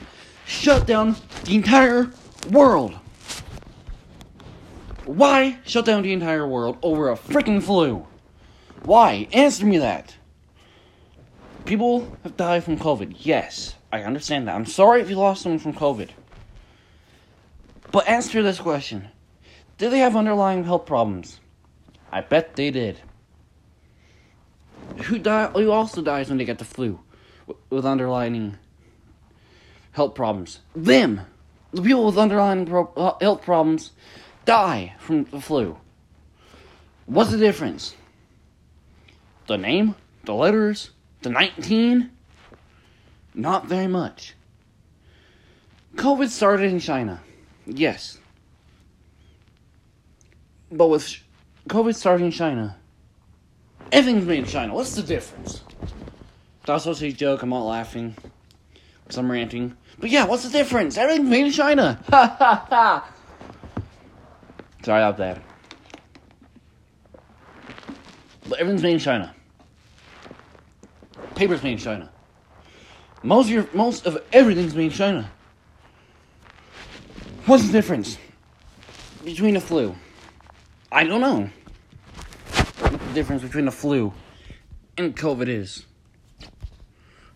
shut 0.46 0.86
down 0.86 1.16
the 1.44 1.54
entire 1.54 2.10
world. 2.50 2.98
Why 5.06 5.58
shut 5.64 5.84
down 5.84 6.02
the 6.02 6.12
entire 6.12 6.46
world 6.46 6.78
over 6.82 7.10
a 7.10 7.16
freaking 7.16 7.62
flu? 7.62 8.06
Why? 8.84 9.28
Answer 9.32 9.66
me 9.66 9.78
that. 9.78 10.16
People 11.64 12.16
have 12.22 12.36
died 12.36 12.64
from 12.64 12.78
COVID. 12.78 13.16
Yes, 13.18 13.74
I 13.92 14.02
understand 14.02 14.48
that. 14.48 14.54
I'm 14.54 14.66
sorry 14.66 15.00
if 15.00 15.10
you 15.10 15.16
lost 15.16 15.42
someone 15.42 15.58
from 15.58 15.74
COVID. 15.74 16.10
But 17.90 18.08
answer 18.08 18.42
this 18.42 18.58
question 18.58 19.08
Did 19.78 19.90
they 19.90 19.98
have 19.98 20.16
underlying 20.16 20.64
health 20.64 20.86
problems? 20.86 21.40
I 22.10 22.20
bet 22.20 22.56
they 22.56 22.70
did. 22.70 23.00
Who 25.04 25.18
die? 25.18 25.46
Who 25.48 25.70
also 25.70 26.02
dies 26.02 26.28
when 26.28 26.38
they 26.38 26.44
get 26.44 26.58
the 26.58 26.64
flu 26.64 27.00
with 27.70 27.84
underlying 27.84 28.58
health 29.92 30.14
problems? 30.14 30.60
Them. 30.74 31.22
The 31.72 31.82
people 31.82 32.06
with 32.06 32.18
underlying 32.18 32.66
pro- 32.66 32.92
uh, 32.96 33.18
health 33.20 33.42
problems 33.42 33.92
die 34.44 34.94
from 34.98 35.24
the 35.24 35.40
flu. 35.40 35.78
What's 37.06 37.30
the 37.30 37.38
difference? 37.38 37.94
The 39.46 39.58
name? 39.58 39.94
The 40.24 40.34
letters? 40.34 40.90
The 41.22 41.30
19? 41.30 42.10
Not 43.34 43.66
very 43.66 43.86
much. 43.86 44.34
COVID 45.96 46.28
started 46.28 46.70
in 46.72 46.80
China. 46.80 47.20
Yes. 47.66 48.18
But 50.70 50.88
with 50.88 51.18
COVID 51.68 51.94
starting 51.94 52.26
in 52.26 52.32
China, 52.32 52.76
everything's 53.92 54.24
made 54.24 54.40
in 54.40 54.46
China. 54.46 54.74
What's 54.74 54.94
the 54.94 55.02
difference? 55.02 55.62
That's 56.66 56.86
also 56.86 57.04
a 57.04 57.12
joke. 57.12 57.42
I'm 57.42 57.50
not 57.50 57.64
laughing. 57.64 58.16
Because 59.04 59.18
I'm 59.18 59.30
ranting. 59.30 59.76
But 59.98 60.10
yeah, 60.10 60.26
what's 60.26 60.44
the 60.44 60.50
difference? 60.50 60.96
Everything's 60.96 61.28
made 61.28 61.46
in 61.46 61.52
China. 61.52 62.00
Ha 62.10 62.36
ha 62.38 62.66
ha. 62.68 63.13
Sorry 64.84 65.02
about 65.02 65.16
that. 65.16 65.42
But 68.46 68.58
everything's 68.58 68.82
made 68.82 68.92
in 68.92 68.98
China. 68.98 69.34
Paper's 71.34 71.62
made 71.62 71.72
in 71.72 71.78
China. 71.78 72.10
Most 73.22 73.46
of 73.46 73.52
your 73.52 73.66
most 73.72 74.06
of 74.06 74.22
everything's 74.30 74.74
made 74.74 74.86
in 74.86 74.90
China. 74.90 75.30
What's 77.46 77.66
the 77.66 77.72
difference 77.72 78.18
between 79.24 79.56
a 79.56 79.60
flu? 79.60 79.94
I 80.92 81.04
don't 81.04 81.22
know. 81.22 81.48
What 82.80 82.92
the 82.92 83.14
difference 83.14 83.42
between 83.42 83.66
a 83.66 83.72
flu 83.72 84.12
and 84.98 85.16
COVID 85.16 85.48
is. 85.48 85.86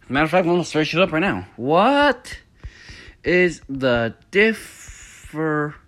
Matter 0.07 0.25
of 0.25 0.31
fact, 0.31 0.47
I'm 0.47 0.53
gonna 0.53 0.65
search 0.65 0.93
it 0.93 1.01
up 1.01 1.13
right 1.13 1.21
now. 1.21 1.47
What 1.57 2.41
is 3.25 3.63
the 3.71 4.17
difference 4.31 5.88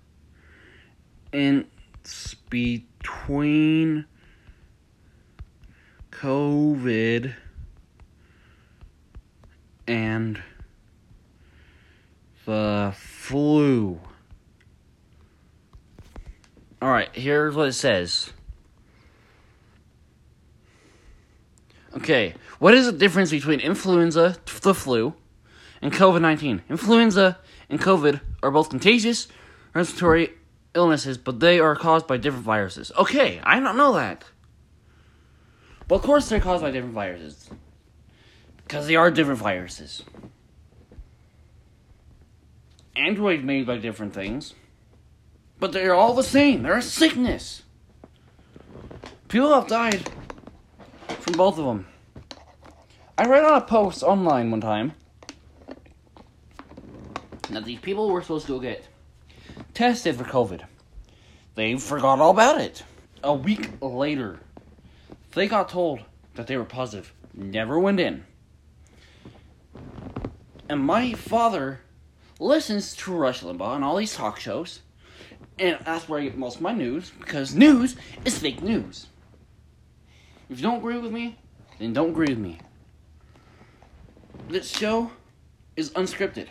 between 2.51 4.07
COVID 6.11 7.35
and 9.87 10.43
the 12.47 12.95
flu. 12.97 14.01
Alright, 16.83 17.15
here's 17.15 17.55
what 17.55 17.69
it 17.69 17.73
says. 17.73 18.33
Okay, 21.97 22.35
what 22.59 22.73
is 22.75 22.87
the 22.87 22.93
difference 22.93 23.31
between 23.31 23.61
influenza, 23.61 24.37
the 24.63 24.75
flu, 24.75 25.15
and 25.83 25.93
COVID 25.93 26.21
19? 26.21 26.63
Influenza 26.71 27.39
and 27.69 27.81
COVID 27.81 28.21
are 28.43 28.51
both 28.51 28.71
contagious 28.71 29.29
respiratory 29.75 30.31
illnesses, 30.75 31.19
but 31.19 31.41
they 31.41 31.59
are 31.59 31.77
caused 31.77 32.07
by 32.07 32.17
different 32.17 32.45
viruses. 32.45 32.93
Okay, 32.99 33.41
I 33.43 33.61
don't 33.61 33.77
know 33.77 33.93
that. 33.95 34.25
But 35.89 35.97
of 35.97 36.03
course, 36.03 36.29
they're 36.29 36.41
caused 36.41 36.62
by 36.62 36.71
different 36.71 36.95
viruses. 36.95 37.50
Because 38.59 38.87
they 38.87 38.97
are 38.97 39.11
different 39.11 39.41
viruses. 39.41 40.05
Android 42.95 43.43
made 43.43 43.67
by 43.67 43.79
different 43.79 44.15
things. 44.15 44.55
But 45.59 45.73
they're 45.73 45.95
all 45.95 46.15
the 46.15 46.23
same. 46.23 46.62
They're 46.62 46.79
a 46.79 46.83
sickness. 46.83 47.62
People 49.29 49.53
have 49.53 49.67
died 49.67 50.09
from 51.21 51.35
both 51.35 51.59
of 51.59 51.65
them. 51.65 51.87
I 53.19 53.27
read 53.27 53.45
on 53.45 53.61
a 53.61 53.61
post 53.61 54.03
online 54.03 54.50
one 54.50 54.61
time 54.61 54.93
that 57.50 57.65
these 57.65 57.81
people 57.81 58.09
were 58.11 58.23
supposed 58.23 58.47
to 58.47 58.53
go 58.53 58.61
get 58.61 58.87
tested 59.75 60.17
for 60.17 60.25
COVID. 60.25 60.65
They 61.55 61.77
forgot 61.77 62.21
all 62.21 62.31
about 62.31 62.61
it. 62.61 62.83
A 63.23 63.35
week 63.35 63.71
later, 63.81 64.41
they 65.33 65.47
got 65.47 65.69
told 65.69 66.00
that 66.35 66.47
they 66.47 66.57
were 66.57 66.65
positive. 66.65 67.12
Never 67.35 67.79
went 67.79 68.00
in. 68.00 68.25
And 70.69 70.83
my 70.83 71.12
father 71.15 71.81
listens 72.39 72.95
to 72.97 73.12
Rush 73.12 73.43
Limbaugh 73.43 73.77
and 73.77 73.85
all 73.85 73.97
these 73.97 74.15
talk 74.15 74.39
shows. 74.39 74.81
And 75.59 75.79
that's 75.85 76.09
where 76.09 76.21
I 76.21 76.25
get 76.25 76.39
most 76.39 76.57
of 76.57 76.62
my 76.62 76.73
news, 76.73 77.11
because 77.19 77.55
news 77.55 77.97
is 78.25 78.39
fake 78.39 78.62
news. 78.62 79.07
If 80.49 80.59
you 80.59 80.62
don't 80.62 80.79
agree 80.79 80.99
with 80.99 81.12
me, 81.12 81.39
then 81.79 81.93
don't 81.93 82.11
agree 82.11 82.29
with 82.29 82.39
me. 82.39 82.59
This 84.49 84.71
show 84.71 85.11
is 85.77 85.91
unscripted. 85.91 86.49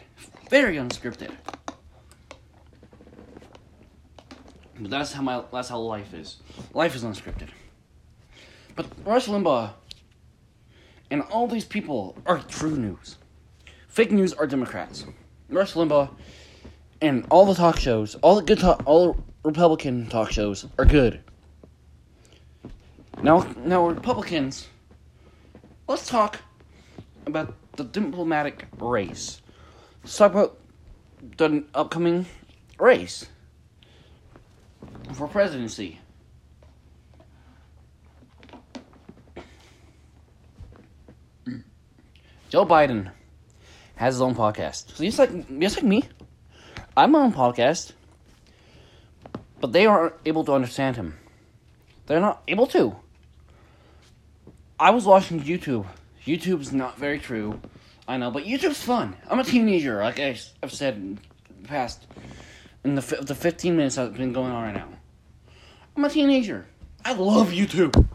Very 0.49 0.75
unscripted. 0.75 1.31
But 4.79 4.91
that's 4.91 5.13
how 5.13 5.21
my 5.21 5.43
that's 5.51 5.69
how 5.69 5.79
life 5.79 6.13
is. 6.13 6.37
Life 6.73 6.95
is 6.95 7.03
unscripted. 7.03 7.49
But 8.75 8.87
Rush 9.05 9.27
Limbaugh 9.27 9.71
and 11.11 11.21
all 11.23 11.47
these 11.47 11.65
people 11.65 12.17
are 12.25 12.39
true 12.39 12.75
news. 12.75 13.17
Fake 13.87 14.11
news 14.11 14.33
are 14.33 14.47
Democrats. 14.47 15.05
Rush 15.49 15.73
Limbaugh 15.73 16.09
and 17.01 17.25
all 17.29 17.45
the 17.45 17.55
talk 17.55 17.77
shows, 17.77 18.15
all 18.15 18.35
the 18.35 18.41
good 18.41 18.59
talk, 18.59 18.81
all 18.85 19.17
Republican 19.43 20.07
talk 20.07 20.31
shows 20.31 20.65
are 20.77 20.85
good. 20.85 21.21
Now, 23.21 23.45
now 23.65 23.87
Republicans, 23.87 24.67
let's 25.87 26.07
talk 26.07 26.39
about 27.25 27.53
the 27.75 27.83
diplomatic 27.83 28.65
race. 28.79 29.41
Let's 30.03 30.17
talk 30.17 30.31
about 30.31 30.57
the 31.37 31.65
upcoming 31.73 32.27
race 32.79 33.27
for 35.13 35.27
presidency. 35.27 35.99
Joe 42.49 42.65
Biden 42.65 43.11
has 43.95 44.15
his 44.15 44.21
own 44.21 44.33
podcast. 44.33 44.95
So 44.95 45.03
he's 45.03 45.19
like, 45.19 45.59
just 45.59 45.77
like 45.77 45.85
me. 45.85 46.03
I'm 46.97 47.15
on 47.15 47.31
podcast, 47.31 47.91
but 49.59 49.71
they 49.71 49.85
aren't 49.85 50.15
able 50.25 50.43
to 50.45 50.53
understand 50.53 50.95
him. 50.95 51.17
They're 52.07 52.19
not 52.19 52.41
able 52.47 52.65
to. 52.67 52.95
I 54.79 54.91
was 54.91 55.05
watching 55.05 55.41
YouTube. 55.41 55.85
YouTube's 56.25 56.71
not 56.73 56.97
very 56.97 57.19
true. 57.19 57.61
I 58.07 58.17
know, 58.17 58.31
but 58.31 58.45
YouTube's 58.45 58.81
fun. 58.81 59.15
I'm 59.29 59.39
a 59.39 59.43
teenager, 59.43 60.01
like 60.01 60.19
I, 60.19 60.37
have 60.63 60.73
said 60.73 60.95
in 60.95 61.19
the 61.61 61.67
past, 61.67 62.07
in 62.83 62.95
the, 62.95 63.01
the 63.21 63.35
15 63.35 63.75
minutes 63.75 63.95
that's 63.95 64.15
been 64.15 64.33
going 64.33 64.51
on 64.51 64.63
right 64.63 64.75
now. 64.75 64.87
I'm 65.95 66.05
a 66.05 66.09
teenager. 66.09 66.65
I 67.03 67.13
love 67.13 67.49
YouTube. 67.49 68.07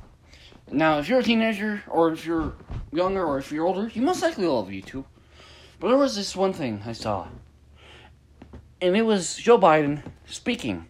Now, 0.70 0.98
if 0.98 1.08
you're 1.08 1.20
a 1.20 1.22
teenager, 1.22 1.82
or 1.88 2.12
if 2.12 2.24
you're 2.24 2.54
younger, 2.92 3.24
or 3.24 3.38
if 3.38 3.52
you're 3.52 3.66
older, 3.66 3.90
you 3.92 4.02
most 4.02 4.22
likely 4.22 4.46
love 4.46 4.68
YouTube. 4.68 5.04
But 5.78 5.88
there 5.88 5.96
was 5.96 6.16
this 6.16 6.34
one 6.34 6.52
thing 6.52 6.82
I 6.86 6.92
saw. 6.92 7.28
And 8.80 8.96
it 8.96 9.02
was 9.02 9.36
Joe 9.36 9.58
Biden 9.58 10.02
speaking. 10.26 10.86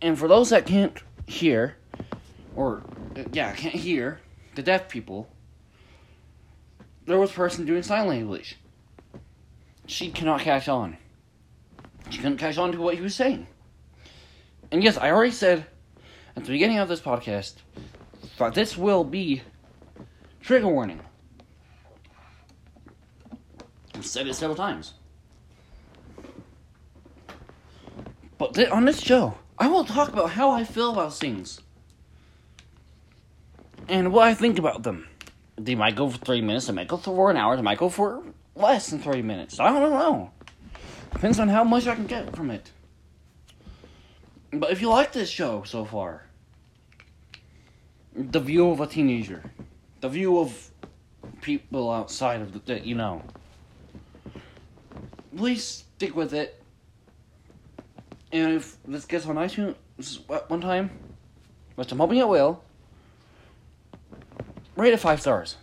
And 0.00 0.18
for 0.18 0.28
those 0.28 0.50
that 0.50 0.66
can't 0.66 0.96
hear, 1.26 1.76
or, 2.54 2.82
yeah, 3.32 3.52
can't 3.54 3.74
hear, 3.74 4.20
the 4.54 4.62
deaf 4.62 4.88
people, 4.88 5.28
there 7.06 7.18
was 7.18 7.30
a 7.30 7.34
person 7.34 7.64
doing 7.64 7.82
sign 7.82 8.06
language. 8.06 8.58
She 9.86 10.10
cannot 10.10 10.40
catch 10.40 10.68
on. 10.68 10.96
She 12.14 12.20
couldn't 12.20 12.38
catch 12.38 12.58
on 12.58 12.70
to 12.70 12.78
what 12.78 12.94
he 12.94 13.00
was 13.00 13.12
saying. 13.12 13.48
And 14.70 14.84
yes, 14.84 14.96
I 14.96 15.10
already 15.10 15.32
said 15.32 15.66
at 16.36 16.44
the 16.44 16.52
beginning 16.52 16.78
of 16.78 16.88
this 16.88 17.00
podcast 17.00 17.54
that 18.38 18.54
this 18.54 18.78
will 18.78 19.02
be 19.02 19.42
trigger 20.40 20.68
warning. 20.68 21.00
I've 23.96 24.06
said 24.06 24.28
it 24.28 24.34
several 24.34 24.54
times. 24.54 24.94
But 28.38 28.54
th- 28.54 28.70
on 28.70 28.84
this 28.84 29.00
show, 29.00 29.36
I 29.58 29.66
will 29.66 29.84
talk 29.84 30.12
about 30.12 30.30
how 30.30 30.52
I 30.52 30.62
feel 30.62 30.92
about 30.92 31.14
things 31.14 31.60
and 33.88 34.12
what 34.12 34.28
I 34.28 34.34
think 34.34 34.60
about 34.60 34.84
them. 34.84 35.08
They 35.56 35.74
might 35.74 35.96
go 35.96 36.08
for 36.08 36.18
three 36.18 36.42
minutes, 36.42 36.68
they 36.68 36.74
might 36.74 36.86
go 36.86 36.96
for 36.96 37.32
an 37.32 37.36
hour, 37.36 37.56
they 37.56 37.62
might 37.62 37.78
go 37.78 37.88
for 37.88 38.22
less 38.54 38.90
than 38.90 39.00
three 39.00 39.22
minutes. 39.22 39.58
I 39.58 39.72
don't 39.72 39.90
know. 39.90 40.30
Depends 41.14 41.38
on 41.40 41.48
how 41.48 41.64
much 41.64 41.86
I 41.86 41.94
can 41.94 42.06
get 42.06 42.36
from 42.36 42.50
it. 42.50 42.70
But 44.52 44.70
if 44.70 44.80
you 44.80 44.88
like 44.88 45.12
this 45.12 45.30
show 45.30 45.62
so 45.64 45.84
far, 45.84 46.26
the 48.14 48.40
view 48.40 48.70
of 48.70 48.80
a 48.80 48.86
teenager, 48.86 49.42
the 50.00 50.08
view 50.08 50.38
of 50.38 50.70
people 51.40 51.90
outside 51.90 52.40
of 52.40 52.52
the, 52.52 52.58
that 52.66 52.84
you 52.84 52.94
know, 52.94 53.22
please 55.36 55.64
stick 55.64 56.14
with 56.14 56.34
it. 56.34 56.62
And 58.32 58.52
if 58.52 58.76
this 58.84 59.04
gets 59.04 59.26
on 59.26 59.36
iTunes 59.36 59.74
one 60.48 60.60
time, 60.60 60.90
which 61.76 61.90
I'm 61.90 61.98
hoping 61.98 62.18
it 62.18 62.28
will, 62.28 62.62
rate 64.76 64.92
it 64.92 65.00
five 65.00 65.20
stars. 65.20 65.56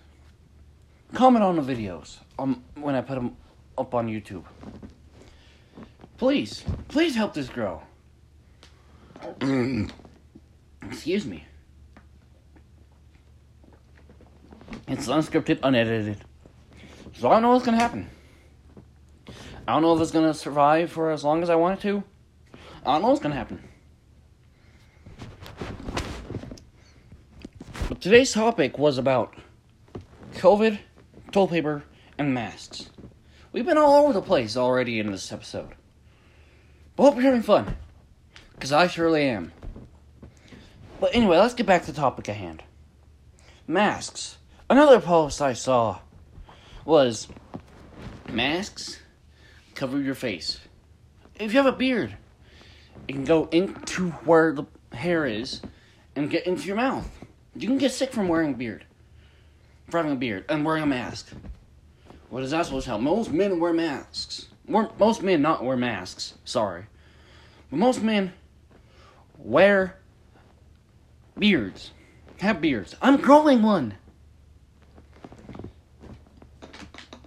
Comment 1.14 1.44
on 1.44 1.56
the 1.58 1.62
videos 1.62 2.18
um, 2.40 2.64
when 2.76 2.96
I 2.96 3.02
put 3.02 3.16
them 3.16 3.36
up 3.78 3.94
on 3.94 4.08
YouTube. 4.08 4.44
Please, 6.22 6.64
please 6.88 7.16
help 7.16 7.34
this 7.34 7.50
girl. 7.50 7.82
Mm. 9.40 9.90
Excuse 10.84 11.26
me. 11.26 11.46
It's 14.88 15.08
unscripted, 15.08 15.58
unedited. 15.64 16.24
So 17.14 17.28
I 17.28 17.34
don't 17.34 17.42
know 17.42 17.50
what's 17.50 17.66
gonna 17.66 17.78
happen. 17.78 18.08
I 19.68 19.74
don't 19.74 19.82
know 19.82 19.96
if 19.96 20.02
it's 20.04 20.12
gonna 20.12 20.36
survive 20.36 20.92
for 20.92 21.10
as 21.10 21.24
long 21.24 21.42
as 21.42 21.50
I 21.50 21.56
want 21.56 21.80
it 21.80 21.82
to. 21.88 22.04
I 22.86 22.94
don't 22.94 23.02
know 23.02 23.08
what's 23.08 23.20
gonna 23.20 23.34
happen. 23.34 23.68
But 27.90 28.00
today's 28.00 28.32
topic 28.32 28.78
was 28.78 29.00
about 29.00 29.36
COVID, 30.36 30.78
toilet 31.32 31.50
paper, 31.50 31.84
and 32.20 32.32
masks. 32.32 32.92
We've 33.52 33.66
been 33.66 33.80
all 33.80 34.04
over 34.04 34.14
the 34.14 34.22
place 34.22 34.56
already 34.56 35.00
in 35.00 35.12
this 35.12 35.32
episode. 35.32 35.74
But 36.96 37.04
hope 37.04 37.16
you're 37.16 37.24
having 37.24 37.42
fun. 37.42 37.76
Because 38.54 38.72
I 38.72 38.88
surely 38.88 39.24
am. 39.24 39.52
But 41.00 41.16
anyway, 41.16 41.38
let's 41.38 41.56
get 41.56 41.66
back 41.66 41.86
to 41.86 41.92
the 41.92 42.00
topic 42.00 42.30
at 42.30 42.36
hand. 42.36 42.64
Masks. 43.68 44.38
Another 44.70 45.00
post 45.00 45.42
I 45.42 45.54
saw 45.54 46.00
was 46.86 47.28
masks 48.30 49.00
cover 49.74 50.00
your 50.00 50.16
face. 50.16 50.60
If 51.40 51.54
you 51.54 51.58
have 51.58 51.74
a 51.74 51.76
beard, 51.76 52.16
it 53.08 53.14
can 53.14 53.26
go 53.26 53.46
into 53.52 54.12
where 54.26 54.54
the 54.54 54.66
hair 54.96 55.26
is 55.26 55.62
and 56.16 56.30
get 56.30 56.46
into 56.46 56.68
your 56.68 56.76
mouth. 56.76 57.10
You 57.56 57.68
can 57.68 57.78
get 57.78 57.92
sick 57.92 58.12
from 58.12 58.28
wearing 58.28 58.54
a 58.54 58.58
beard. 58.58 58.86
From 59.90 60.06
having 60.06 60.18
a 60.18 60.20
beard 60.20 60.46
and 60.50 60.64
wearing 60.64 60.84
a 60.84 60.88
mask. 60.88 61.34
What 62.30 62.44
is 62.44 62.52
that 62.52 62.66
supposed 62.66 62.86
to 62.86 62.92
help? 62.92 63.02
Most 63.02 63.32
men 63.32 63.60
wear 63.60 63.74
masks. 63.74 64.48
Most 64.72 65.22
men 65.22 65.42
not 65.42 65.64
wear 65.64 65.76
masks. 65.76 66.36
Sorry. 66.46 66.86
But 67.70 67.78
most 67.78 68.02
men 68.02 68.34
wear 69.38 69.98
beards. 71.38 71.92
Have 72.40 72.62
beards. 72.62 72.96
I'm 73.02 73.18
growing 73.18 73.62
one. 73.62 73.96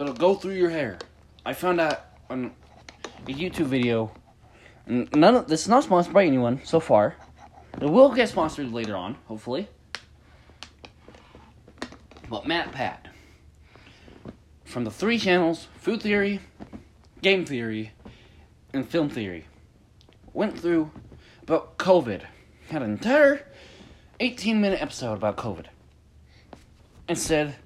It'll 0.01 0.15
go 0.15 0.35
through 0.35 0.55
your 0.55 0.71
hair. 0.71 0.99
I 1.47 1.53
found 1.53 1.81
out 1.81 2.07
on 2.29 2.53
a 3.29 3.31
YouTube 3.31 3.67
video. 3.67 4.11
None 4.87 5.35
of 5.35 5.49
this 5.49 5.63
is 5.63 5.69
not 5.69 5.85
sponsored 5.85 6.13
by 6.13 6.25
anyone 6.25 6.61
so 6.65 6.81
far. 6.81 7.17
It 7.81 7.89
will 7.89 8.13
get 8.13 8.29
sponsored 8.29 8.73
later 8.73 8.97
on, 8.97 9.17
hopefully. 9.27 9.69
But 12.29 12.45
MatPat 12.45 12.99
from 14.65 14.85
the 14.85 14.91
three 14.91 15.19
channels 15.19 15.69
Food 15.79 16.03
Theory, 16.03 16.41
Game 17.25 17.47
Theory, 17.47 17.91
and 18.75 18.87
Film 18.87 19.09
Theory 19.09 19.47
went 20.35 20.61
through 20.61 20.91
about 21.43 21.79
COVID. 21.79 22.21
Had 22.69 22.83
an 22.83 22.91
entire 22.91 23.47
18 24.21 24.61
minute 24.61 24.83
episode 24.83 25.15
about 25.15 25.39
COVID. 25.39 25.65
And 27.09 27.17
said 27.17 27.57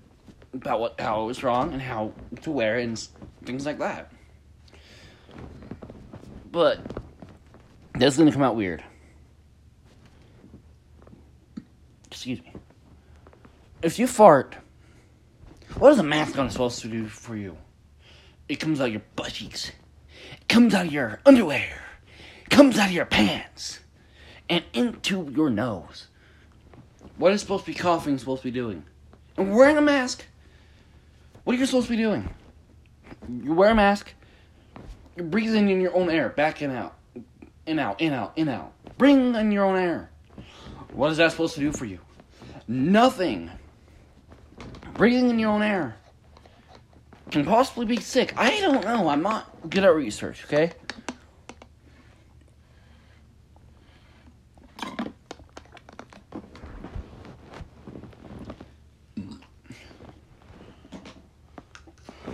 about 0.54 0.78
what 0.78 1.00
how 1.00 1.24
it 1.24 1.26
was 1.26 1.42
wrong 1.42 1.72
and 1.72 1.82
how 1.82 2.12
to 2.42 2.52
wear 2.52 2.78
it 2.78 2.84
and 2.84 3.08
things 3.44 3.66
like 3.66 3.80
that. 3.80 4.12
But 6.52 6.78
that's 7.94 8.16
gonna 8.16 8.30
come 8.30 8.42
out 8.42 8.54
weird. 8.54 8.84
Excuse 12.06 12.40
me. 12.44 12.52
If 13.82 13.98
you 13.98 14.06
fart, 14.06 14.54
what 15.78 15.94
is 15.94 15.98
a 15.98 16.04
mask 16.04 16.38
on 16.38 16.48
supposed 16.48 16.80
to 16.82 16.88
do 16.88 17.08
for 17.08 17.34
you? 17.34 17.56
It 18.48 18.56
comes 18.56 18.80
out 18.80 18.86
of 18.86 18.92
your 18.92 19.02
butt 19.14 19.34
cheeks. 19.34 19.70
It 20.40 20.48
comes 20.48 20.74
out 20.74 20.86
of 20.86 20.92
your 20.92 21.20
underwear. 21.26 21.82
It 22.42 22.50
comes 22.50 22.78
out 22.78 22.88
of 22.88 22.92
your 22.92 23.04
pants. 23.04 23.80
And 24.48 24.64
into 24.72 25.30
your 25.34 25.50
nose. 25.50 26.06
What 27.18 27.32
is 27.32 27.42
supposed 27.42 27.66
to 27.66 27.72
be 27.72 27.78
coughing 27.78 28.16
supposed 28.16 28.42
to 28.42 28.48
be 28.48 28.52
doing? 28.52 28.84
And 29.36 29.54
wearing 29.54 29.76
a 29.76 29.82
mask. 29.82 30.24
What 31.44 31.56
are 31.56 31.58
you 31.58 31.66
supposed 31.66 31.88
to 31.88 31.92
be 31.92 32.02
doing? 32.02 32.28
You 33.42 33.52
wear 33.52 33.70
a 33.70 33.74
mask. 33.74 34.12
You're 35.16 35.26
breathing 35.26 35.68
in 35.68 35.80
your 35.80 35.94
own 35.94 36.08
air, 36.08 36.30
back 36.30 36.62
and 36.62 36.72
out. 36.72 36.96
In 37.66 37.78
out, 37.78 38.00
in 38.00 38.14
out, 38.14 38.32
in 38.36 38.48
out. 38.48 38.72
Bring 38.96 39.34
in 39.34 39.52
your 39.52 39.64
own 39.64 39.76
air. 39.76 40.10
What 40.92 41.10
is 41.10 41.18
that 41.18 41.32
supposed 41.32 41.54
to 41.54 41.60
do 41.60 41.72
for 41.72 41.84
you? 41.84 41.98
Nothing. 42.66 43.50
Breathing 44.94 45.28
in 45.28 45.38
your 45.38 45.50
own 45.50 45.62
air 45.62 45.96
can 47.30 47.44
possibly 47.44 47.86
be 47.86 48.00
sick. 48.00 48.32
I 48.36 48.60
don't 48.60 48.84
know. 48.84 49.08
I'm 49.08 49.22
not 49.22 49.70
good 49.70 49.84
at 49.84 49.94
research, 49.94 50.44
okay? 50.44 50.72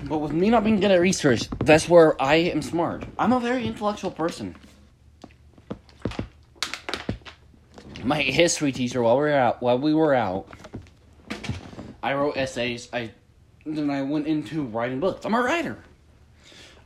But 0.04 0.18
with 0.18 0.32
me 0.32 0.50
not 0.50 0.64
being 0.64 0.78
good 0.78 0.90
at 0.90 1.00
research, 1.00 1.48
that's 1.60 1.88
where 1.88 2.20
I 2.22 2.36
am 2.36 2.62
smart. 2.62 3.04
I'm 3.18 3.32
a 3.32 3.40
very 3.40 3.66
intellectual 3.66 4.10
person. 4.10 4.54
My 8.04 8.20
history 8.20 8.70
teacher, 8.70 9.02
while 9.02 9.16
we 9.16 9.22
were 9.22 9.32
out, 9.32 9.62
while 9.62 9.78
we 9.78 9.94
were 9.94 10.14
out, 10.14 10.46
I 12.02 12.12
wrote 12.12 12.36
essays. 12.36 12.90
I 12.92 13.12
then 13.64 13.90
I 13.90 14.02
went 14.02 14.26
into 14.26 14.62
writing 14.62 15.00
books. 15.00 15.24
I'm 15.24 15.34
a 15.34 15.40
writer. 15.40 15.78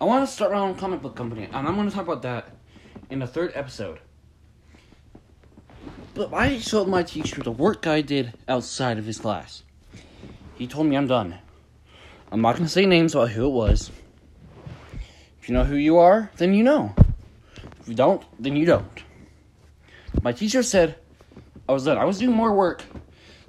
I 0.01 0.05
want 0.05 0.27
to 0.27 0.33
start 0.33 0.53
my 0.53 0.59
own 0.59 0.77
comic 0.77 1.03
book 1.03 1.17
company, 1.17 1.45
and 1.45 1.67
I'm 1.67 1.75
going 1.75 1.88
to 1.88 1.95
talk 1.95 2.05
about 2.05 2.23
that 2.23 2.51
in 3.11 3.19
the 3.19 3.27
third 3.27 3.53
episode. 3.55 3.99
But 6.14 6.33
I 6.33 6.59
showed 6.59 6.88
my 6.88 7.03
teacher 7.03 7.43
the 7.43 7.51
work 7.51 7.87
I 7.87 8.01
did 8.01 8.35
outside 8.49 8.99
of 8.99 9.07
his 9.07 9.19
class. 9.19 9.62
He 10.57 10.67
told 10.67 10.87
me 10.87 10.97
I'm 10.97 11.07
done. 11.07 11.38
I'm 12.31 12.41
not 12.41 12.57
gonna 12.57 12.69
say 12.69 12.85
names 12.85 13.14
about 13.14 13.31
who 13.31 13.47
it 13.47 13.51
was. 13.51 13.91
If 15.41 15.49
you 15.49 15.55
know 15.55 15.64
who 15.64 15.77
you 15.77 15.99
are, 15.99 16.31
then 16.37 16.53
you 16.53 16.64
know. 16.64 16.95
If 17.81 17.88
you 17.88 17.95
don't, 17.95 18.23
then 18.38 18.57
you 18.57 18.67
don't. 18.67 19.03
My 20.23 20.33
teacher 20.33 20.62
said 20.62 20.97
I 21.69 21.73
was 21.73 21.85
done. 21.85 21.97
I 21.97 22.05
was 22.05 22.19
doing 22.19 22.35
more 22.35 22.53
work 22.53 22.83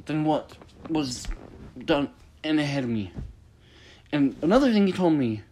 than 0.06 0.24
what 0.24 0.56
was 0.90 1.28
done 1.86 2.10
and 2.44 2.60
ahead 2.60 2.84
of 2.84 2.90
me. 2.90 3.12
And 4.12 4.36
another 4.42 4.72
thing 4.72 4.88
he 4.88 4.94
told 4.94 5.14
me 5.14 5.44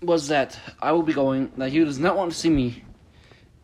was 0.00 0.28
that 0.28 0.58
I 0.80 0.92
will 0.92 1.02
be 1.02 1.12
going, 1.12 1.52
that 1.56 1.70
he 1.70 1.84
does 1.84 1.98
not 1.98 2.16
want 2.16 2.32
to 2.32 2.38
see 2.38 2.50
me 2.50 2.84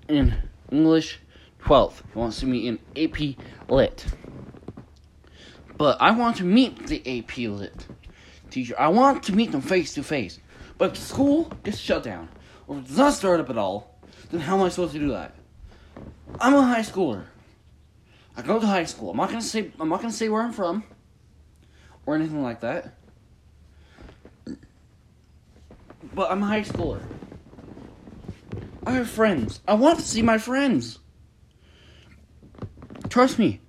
in 0.08 0.34
English 0.70 1.18
12th. 1.62 2.02
He 2.12 2.18
wants 2.18 2.36
to 2.36 2.40
see 2.46 2.50
me 2.50 2.68
in 2.68 2.78
AP 2.96 3.36
Lit. 3.68 4.06
But 5.76 6.00
I 6.00 6.10
want 6.10 6.36
to 6.36 6.44
meet 6.44 6.86
the 6.86 7.18
AP 7.18 7.38
Lit 7.38 7.86
teacher. 8.50 8.74
I 8.78 8.88
want 8.88 9.22
to 9.24 9.34
meet 9.34 9.52
them 9.52 9.60
face 9.60 9.94
to 9.94 10.02
face. 10.02 10.38
But 10.76 10.92
if 10.92 10.94
the 10.98 11.04
school 11.04 11.52
gets 11.64 11.78
shut 11.78 12.02
down, 12.02 12.28
or 12.66 12.80
does 12.80 12.96
not 12.96 13.14
start 13.14 13.40
up 13.40 13.50
at 13.50 13.58
all, 13.58 13.98
then 14.30 14.40
how 14.40 14.56
am 14.56 14.62
I 14.62 14.68
supposed 14.68 14.92
to 14.92 14.98
do 14.98 15.10
that? 15.10 15.34
I'm 16.40 16.54
a 16.54 16.62
high 16.62 16.80
schooler. 16.80 17.24
I 18.36 18.42
go 18.42 18.60
to 18.60 18.66
high 18.66 18.84
school. 18.84 19.10
I'm 19.10 19.16
not 19.16 19.30
gonna 19.30 19.42
say 19.42 19.72
I'm 19.80 19.88
not 19.88 20.00
gonna 20.00 20.12
say 20.12 20.28
where 20.28 20.42
I'm 20.42 20.52
from 20.52 20.84
or 22.08 22.14
anything 22.14 22.42
like 22.42 22.60
that. 22.60 22.94
But 26.14 26.30
I'm 26.30 26.42
a 26.42 26.46
high 26.46 26.62
schooler. 26.62 27.02
I 28.86 28.92
have 28.92 29.10
friends. 29.10 29.60
I 29.68 29.74
want 29.74 29.98
to 29.98 30.04
see 30.06 30.22
my 30.22 30.38
friends. 30.38 31.00
Trust 33.10 33.38
me. 33.38 33.60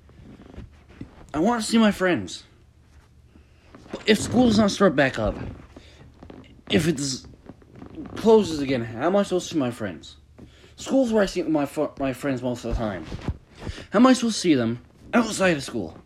I 1.33 1.39
want 1.39 1.61
to 1.61 1.69
see 1.69 1.77
my 1.77 1.91
friends. 1.91 2.45
But 3.91 4.03
if 4.05 4.17
school 4.19 4.45
does 4.45 4.57
not 4.57 4.71
start 4.71 4.95
back 4.95 5.19
up, 5.19 5.35
if 6.69 6.87
it 6.87 7.01
closes 8.15 8.61
again, 8.61 8.85
how 8.85 9.07
am 9.07 9.17
I 9.17 9.23
supposed 9.23 9.49
to 9.49 9.55
see 9.55 9.59
my 9.59 9.71
friends? 9.71 10.15
School's 10.77 11.11
where 11.11 11.23
I 11.23 11.25
see 11.25 11.43
my 11.43 11.67
my 11.99 12.13
friends 12.13 12.41
most 12.41 12.63
of 12.63 12.71
the 12.71 12.77
time. 12.77 13.05
How 13.91 13.99
am 13.99 14.07
I 14.07 14.13
supposed 14.13 14.35
to 14.35 14.39
see 14.39 14.55
them 14.55 14.79
outside 15.13 15.57
of 15.57 15.63
school? 15.63 15.97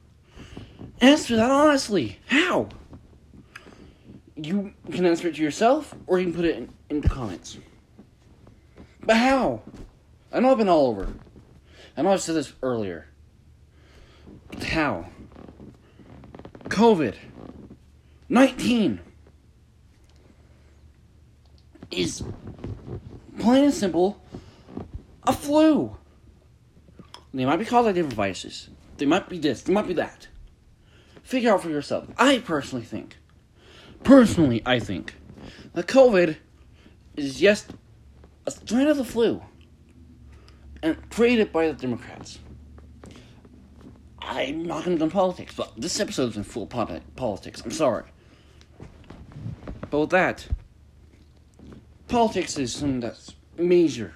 Answer 1.03 1.35
that 1.35 1.51
honestly. 1.51 2.17
How? 2.27 2.69
You 4.37 4.73
can 4.89 5.05
answer 5.05 5.27
it 5.27 5.35
to 5.35 5.41
yourself, 5.41 5.93
or 6.07 6.17
you 6.17 6.27
can 6.27 6.33
put 6.33 6.45
it 6.45 6.55
in, 6.55 6.69
in 6.89 7.01
the 7.01 7.09
comments. 7.09 7.57
But 9.01 9.17
how? 9.17 9.63
I 10.31 10.39
know 10.39 10.51
I've 10.51 10.57
been 10.57 10.69
all 10.69 10.87
over. 10.87 11.09
I 11.97 12.03
know 12.03 12.13
I've 12.13 12.21
said 12.21 12.35
this 12.35 12.53
earlier. 12.63 13.09
But 14.47 14.63
how? 14.63 15.07
COVID 16.69 17.15
19 18.29 19.01
is 21.91 22.23
plain 23.39 23.65
and 23.65 23.73
simple 23.73 24.21
a 25.23 25.33
flu. 25.33 25.97
They 27.33 27.45
might 27.45 27.57
be 27.57 27.65
called 27.65 27.87
like 27.87 27.95
different 27.95 28.15
viruses. 28.15 28.69
They 28.95 29.05
might 29.05 29.27
be 29.27 29.37
this, 29.37 29.63
they 29.63 29.73
might 29.73 29.87
be 29.87 29.95
that. 29.95 30.29
Figure 31.23 31.51
out 31.51 31.63
for 31.63 31.69
yourself. 31.69 32.07
I 32.17 32.39
personally 32.39 32.85
think, 32.85 33.17
personally, 34.03 34.61
I 34.65 34.79
think 34.79 35.15
that 35.73 35.87
COVID 35.87 36.37
is 37.15 37.39
just 37.39 37.71
a 38.45 38.51
strain 38.51 38.87
of 38.87 38.97
the 38.97 39.05
flu 39.05 39.41
and 40.83 41.09
created 41.09 41.51
by 41.51 41.67
the 41.67 41.73
Democrats. 41.73 42.39
I'm 44.19 44.63
not 44.65 44.83
going 44.83 44.95
to 44.95 44.99
go 44.99 45.05
into 45.05 45.13
politics, 45.13 45.53
but 45.55 45.73
this 45.77 45.99
episode 45.99 46.31
is 46.31 46.37
in 46.37 46.43
full 46.43 46.67
politics. 46.67 47.61
I'm 47.61 47.71
sorry. 47.71 48.05
But 49.89 49.99
with 49.99 50.09
that, 50.11 50.47
politics 52.07 52.57
is 52.57 52.73
something 52.73 52.99
that's 52.99 53.35
major. 53.57 54.13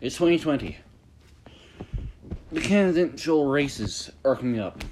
It's 0.00 0.16
2020. 0.16 0.76
The 2.52 2.60
presidential 2.60 3.46
races 3.46 4.10
are 4.24 4.36
coming 4.36 4.60
up. 4.60 4.84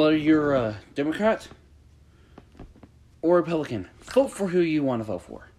Whether 0.00 0.16
you're 0.16 0.54
a 0.54 0.76
Democrat 0.94 1.46
or 3.20 3.36
Republican, 3.36 3.86
vote 4.14 4.28
for 4.28 4.48
who 4.48 4.60
you 4.60 4.82
want 4.82 5.00
to 5.00 5.04
vote 5.04 5.20
for. 5.20 5.50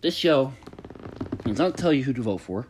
This 0.00 0.16
show 0.16 0.52
does 1.44 1.58
not 1.58 1.76
tell 1.76 1.92
you 1.92 2.02
who 2.02 2.12
to 2.12 2.22
vote 2.22 2.40
for. 2.40 2.66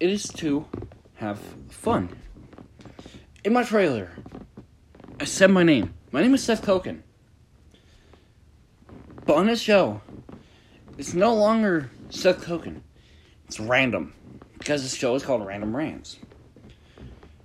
It 0.00 0.10
is 0.10 0.24
to 0.38 0.66
have 1.14 1.38
fun. 1.68 2.08
In 3.44 3.52
my 3.52 3.62
trailer, 3.62 4.10
I 5.20 5.24
said 5.24 5.52
my 5.52 5.62
name. 5.62 5.94
My 6.10 6.20
name 6.20 6.34
is 6.34 6.42
Seth 6.42 6.66
Koken. 6.66 7.02
But 9.24 9.36
on 9.36 9.46
this 9.46 9.60
show, 9.60 10.00
it's 10.98 11.14
no 11.14 11.32
longer 11.32 11.92
Seth 12.10 12.44
Koken. 12.44 12.80
It's 13.46 13.60
random. 13.60 14.14
Because 14.58 14.82
this 14.82 14.96
show 14.96 15.14
is 15.14 15.22
called 15.22 15.46
Random 15.46 15.76
Rants. 15.76 16.18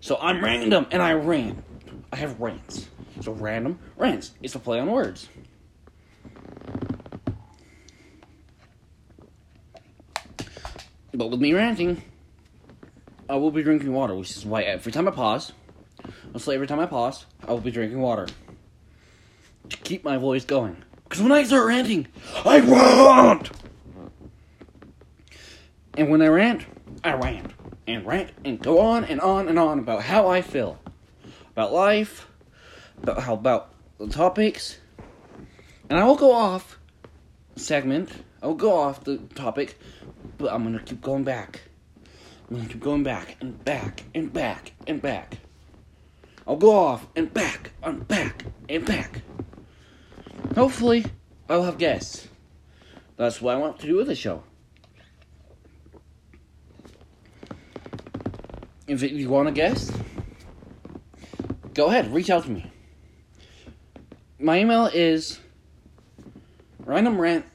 So 0.01 0.17
I'm 0.19 0.43
random 0.43 0.87
and 0.91 1.01
I 1.01 1.13
rant. 1.13 1.63
I 2.11 2.15
have 2.15 2.41
rants. 2.41 2.87
So 3.21 3.33
random 3.33 3.79
rants. 3.95 4.31
It's 4.41 4.55
a 4.55 4.59
play 4.59 4.79
on 4.79 4.87
words. 4.87 5.29
But 11.13 11.29
with 11.29 11.39
me 11.39 11.53
ranting, 11.53 12.01
I 13.29 13.35
will 13.35 13.51
be 13.51 13.61
drinking 13.61 13.93
water, 13.93 14.15
which 14.15 14.31
is 14.31 14.43
why 14.43 14.63
every 14.63 14.91
time 14.91 15.07
I 15.07 15.11
pause, 15.11 15.53
I'll 16.33 16.51
every 16.51 16.67
time 16.67 16.79
I 16.79 16.87
pause, 16.87 17.27
I 17.47 17.51
will 17.51 17.59
be 17.59 17.71
drinking 17.71 18.01
water. 18.01 18.27
To 19.69 19.77
keep 19.77 20.03
my 20.03 20.17
voice 20.17 20.45
going. 20.45 20.77
Because 21.03 21.21
when 21.21 21.31
I 21.31 21.43
start 21.43 21.67
ranting, 21.67 22.07
I 22.43 22.59
rant! 22.59 23.51
And 25.95 26.09
when 26.09 26.21
I 26.21 26.27
rant, 26.27 26.65
I 27.03 27.13
rant 27.13 27.53
and 27.87 28.05
rant 28.05 28.31
and 28.45 28.59
go 28.59 28.79
on 28.79 29.03
and 29.03 29.19
on 29.19 29.47
and 29.47 29.57
on 29.57 29.79
about 29.79 30.03
how 30.03 30.27
I 30.27 30.41
feel. 30.41 30.79
About 31.51 31.73
life, 31.73 32.27
about 33.01 33.23
how 33.23 33.33
about 33.33 33.73
the 33.97 34.07
topics. 34.07 34.79
And 35.89 35.99
I 35.99 36.05
will 36.05 36.15
go 36.15 36.31
off 36.31 36.79
segment. 37.55 38.09
I 38.41 38.47
will 38.47 38.55
go 38.55 38.75
off 38.75 39.03
the 39.03 39.17
topic, 39.35 39.77
but 40.37 40.51
I'm 40.51 40.63
gonna 40.63 40.79
keep 40.79 41.01
going 41.01 41.23
back. 41.23 41.61
I'm 42.49 42.57
gonna 42.57 42.69
keep 42.69 42.81
going 42.81 43.03
back 43.03 43.37
and 43.41 43.63
back 43.63 44.03
and 44.15 44.31
back 44.31 44.73
and 44.87 45.01
back. 45.01 45.37
I'll 46.47 46.57
go 46.57 46.71
off 46.71 47.07
and 47.15 47.33
back 47.33 47.71
and 47.83 48.07
back 48.07 48.45
and 48.67 48.85
back. 48.85 49.21
Hopefully, 50.55 51.05
I'll 51.47 51.63
have 51.63 51.77
guests. 51.77 52.27
That's 53.15 53.41
what 53.41 53.55
I 53.55 53.59
want 53.59 53.79
to 53.79 53.87
do 53.87 53.97
with 53.97 54.07
the 54.07 54.15
show. 54.15 54.43
If 58.91 59.01
you 59.03 59.29
want 59.29 59.47
a 59.47 59.53
guest, 59.53 59.89
go 61.73 61.85
ahead, 61.85 62.13
reach 62.13 62.29
out 62.29 62.43
to 62.43 62.51
me. 62.51 62.69
My 64.37 64.59
email 64.59 64.87
is 64.87 65.39
random 66.79 67.17
rant. 67.17 67.45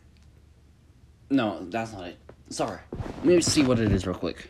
No, 1.28 1.66
that's 1.68 1.92
not 1.92 2.04
it. 2.04 2.18
Sorry. 2.48 2.78
Let 3.16 3.24
me 3.26 3.40
see 3.42 3.62
what 3.62 3.78
it 3.78 3.92
is 3.92 4.06
real 4.06 4.16
quick. 4.16 4.48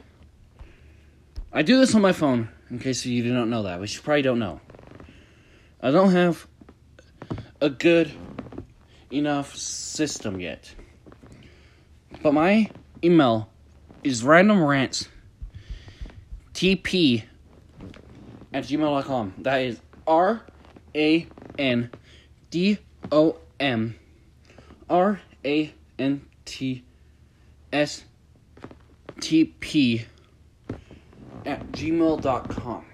I 1.52 1.62
do 1.62 1.80
this 1.80 1.92
on 1.96 2.02
my 2.02 2.12
phone, 2.12 2.50
in 2.70 2.78
case 2.78 3.04
you 3.04 3.20
do 3.24 3.34
not 3.34 3.48
know 3.48 3.64
that, 3.64 3.80
which 3.80 3.96
you 3.96 4.02
probably 4.02 4.22
don't 4.22 4.38
know. 4.38 4.60
I 5.80 5.90
don't 5.90 6.12
have 6.12 6.46
a 7.60 7.68
good 7.68 8.12
enough 9.10 9.56
system 9.56 10.38
yet. 10.38 10.72
But 12.22 12.32
my 12.32 12.70
email 13.02 13.48
is 14.04 14.22
random 14.22 14.58
randomrants 14.58 15.08
tp 16.56 17.22
at 18.54 18.64
gmail.com. 18.64 19.34
That 19.38 19.58
is 19.58 19.78
R 20.06 20.40
A 20.94 21.26
N 21.58 21.90
D 22.50 22.78
O 23.12 23.36
M 23.60 23.94
R 24.88 25.20
A 25.44 25.74
N 25.98 26.26
T 26.46 26.82
S 27.74 28.04
T 29.20 29.44
P 29.44 30.06
at 31.44 31.72
gmail.com. 31.72 32.84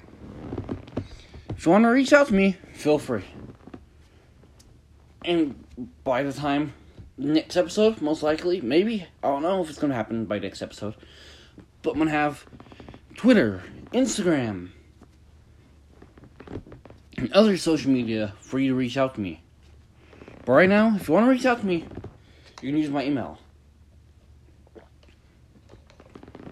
If 1.56 1.66
you 1.66 1.70
want 1.72 1.84
to 1.84 1.88
reach 1.88 2.12
out 2.12 2.26
to 2.26 2.34
me, 2.34 2.56
feel 2.72 2.98
free. 2.98 3.22
And 5.24 5.64
by 6.02 6.24
the 6.24 6.32
time 6.32 6.72
next 7.16 7.56
episode, 7.56 8.02
most 8.02 8.24
likely, 8.24 8.60
maybe, 8.60 9.06
I 9.22 9.28
don't 9.28 9.42
know 9.42 9.62
if 9.62 9.70
it's 9.70 9.78
going 9.78 9.90
to 9.90 9.96
happen 9.96 10.24
by 10.24 10.40
next 10.40 10.62
episode, 10.62 10.96
but 11.82 11.90
I'm 11.90 11.98
going 11.98 12.08
to 12.08 12.14
have 12.14 12.44
Twitter, 13.22 13.62
Instagram, 13.92 14.70
and 17.16 17.32
other 17.32 17.56
social 17.56 17.90
media 17.90 18.34
for 18.40 18.58
you 18.58 18.70
to 18.70 18.74
reach 18.74 18.96
out 18.96 19.14
to 19.14 19.20
me. 19.20 19.40
But 20.44 20.52
right 20.52 20.68
now, 20.68 20.94
if 20.96 21.08
you 21.08 21.14
want 21.14 21.26
to 21.26 21.30
reach 21.30 21.46
out 21.46 21.60
to 21.60 21.66
me, 21.66 21.86
you 22.60 22.70
can 22.72 22.76
use 22.76 22.90
my 22.90 23.04
email. 23.04 23.38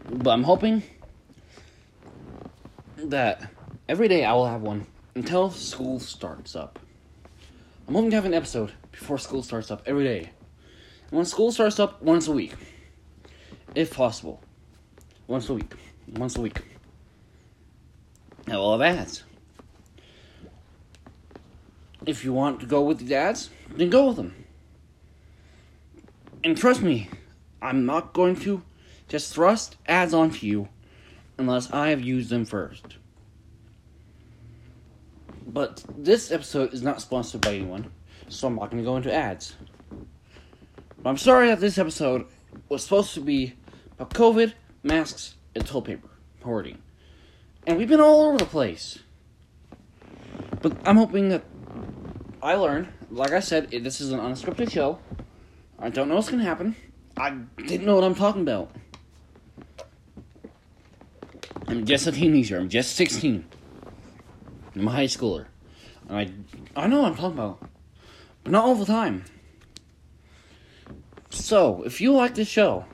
But 0.09 0.31
I'm 0.31 0.45
hoping 0.45 0.83
that 2.97 3.51
Every 3.91 4.07
day 4.07 4.25
I 4.25 4.35
will 4.35 4.47
have 4.47 4.63
one 4.63 4.87
until 5.17 5.51
school 5.51 5.99
starts 5.99 6.55
up. 6.55 6.79
I'm 7.89 7.95
hoping 7.95 8.11
to 8.11 8.15
have 8.15 8.25
an 8.25 8.35
episode 8.35 8.71
before 8.93 9.19
school 9.19 9.43
starts 9.43 9.69
up 9.69 9.83
every 9.85 10.05
day. 10.05 10.31
When 11.11 11.25
school 11.25 11.51
starts 11.51 11.81
up, 11.81 12.01
once 12.01 12.29
a 12.29 12.33
week. 12.33 12.55
If 13.75 13.93
possible. 13.93 14.45
Once 15.27 15.49
a 15.49 15.55
week. 15.55 15.75
Once 16.15 16.37
a 16.37 16.41
week. 16.41 16.63
I 18.49 18.57
will 18.57 18.73
have 18.79 18.99
ads. 18.99 19.25
If 22.07 22.25
you 22.25 22.33
want 22.33 22.61
to 22.61 22.67
go 22.67 22.83
with 22.83 22.99
the 22.99 23.15
ads, 23.15 23.51
then 23.77 23.91
go 23.91 24.09
with 24.09 24.17
them. 24.17 24.45
And 26.43 26.57
trust 26.57 26.83
me, 26.83 27.09
I'm 27.61 27.85
not 27.85 28.13
going 28.13 28.37
to 28.41 28.63
just 29.09 29.35
thrust 29.35 29.77
ads 29.87 30.15
onto 30.15 30.47
you 30.47 30.69
unless 31.37 31.71
I 31.73 31.91
have 31.91 32.01
used 32.01 32.31
them 32.31 32.45
first. 32.45 32.97
But 35.47 35.85
this 35.99 36.31
episode 36.31 36.73
is 36.73 36.83
not 36.83 37.01
sponsored 37.03 37.41
by 37.43 37.55
anyone, 37.55 37.91
so 38.29 38.47
I'm 38.47 38.57
not 38.57 38.71
going 38.71 38.83
to 38.83 38.89
go 38.89 38.97
into 38.97 39.13
ads. 39.13 39.57
But 41.03 41.11
I'm 41.11 41.17
sorry 41.17 41.49
that 41.49 41.61
this 41.61 41.77
episode 41.77 42.27
was 42.69 42.85
supposed 42.85 43.15
to 43.15 43.21
be 43.21 43.55
about 43.99 44.15
COVID, 44.15 44.53
masks, 44.83 45.35
and 45.55 45.67
toilet 45.67 45.87
paper 45.87 46.09
hoarding. 46.43 46.79
And 47.67 47.77
we've 47.77 47.89
been 47.89 48.01
all 48.01 48.23
over 48.23 48.39
the 48.39 48.47
place. 48.47 49.01
But 50.63 50.77
I'm 50.85 50.97
hoping 50.97 51.29
that 51.31 51.43
I 52.43 52.55
learned, 52.55 52.89
like 53.11 53.33
I 53.33 53.41
said, 53.41 53.71
this 53.71 54.01
is 54.01 54.13
an 54.13 54.21
unscripted 54.21 54.71
show. 54.71 54.99
I 55.79 55.89
don't 55.89 56.09
know 56.09 56.15
what's 56.17 56.29
going 56.29 56.41
to 56.41 56.49
happen. 56.49 56.77
I 57.17 57.31
didn't 57.59 57.87
know 57.87 57.95
what 57.95 58.05
I'm 58.05 58.15
talking 58.15 58.43
about. 58.43 58.71
I'm 61.67 61.85
just 61.85 62.07
a 62.07 62.13
teenager. 62.13 62.59
I'm 62.59 62.69
just 62.69 62.97
16. 62.97 63.45
I'm 64.75 64.89
a 64.89 64.91
high 64.91 65.05
schooler. 65.05 65.47
And 66.09 66.19
I, 66.19 66.83
I 66.85 66.87
know 66.87 67.03
what 67.03 67.13
I'm 67.13 67.17
talking 67.17 67.39
about. 67.39 67.61
But 68.43 68.53
not 68.53 68.65
all 68.65 68.75
the 68.75 68.87
time. 68.87 69.25
So, 71.31 71.83
if 71.85 72.01
you 72.01 72.13
like 72.13 72.35
this 72.35 72.49
show, 72.49 72.87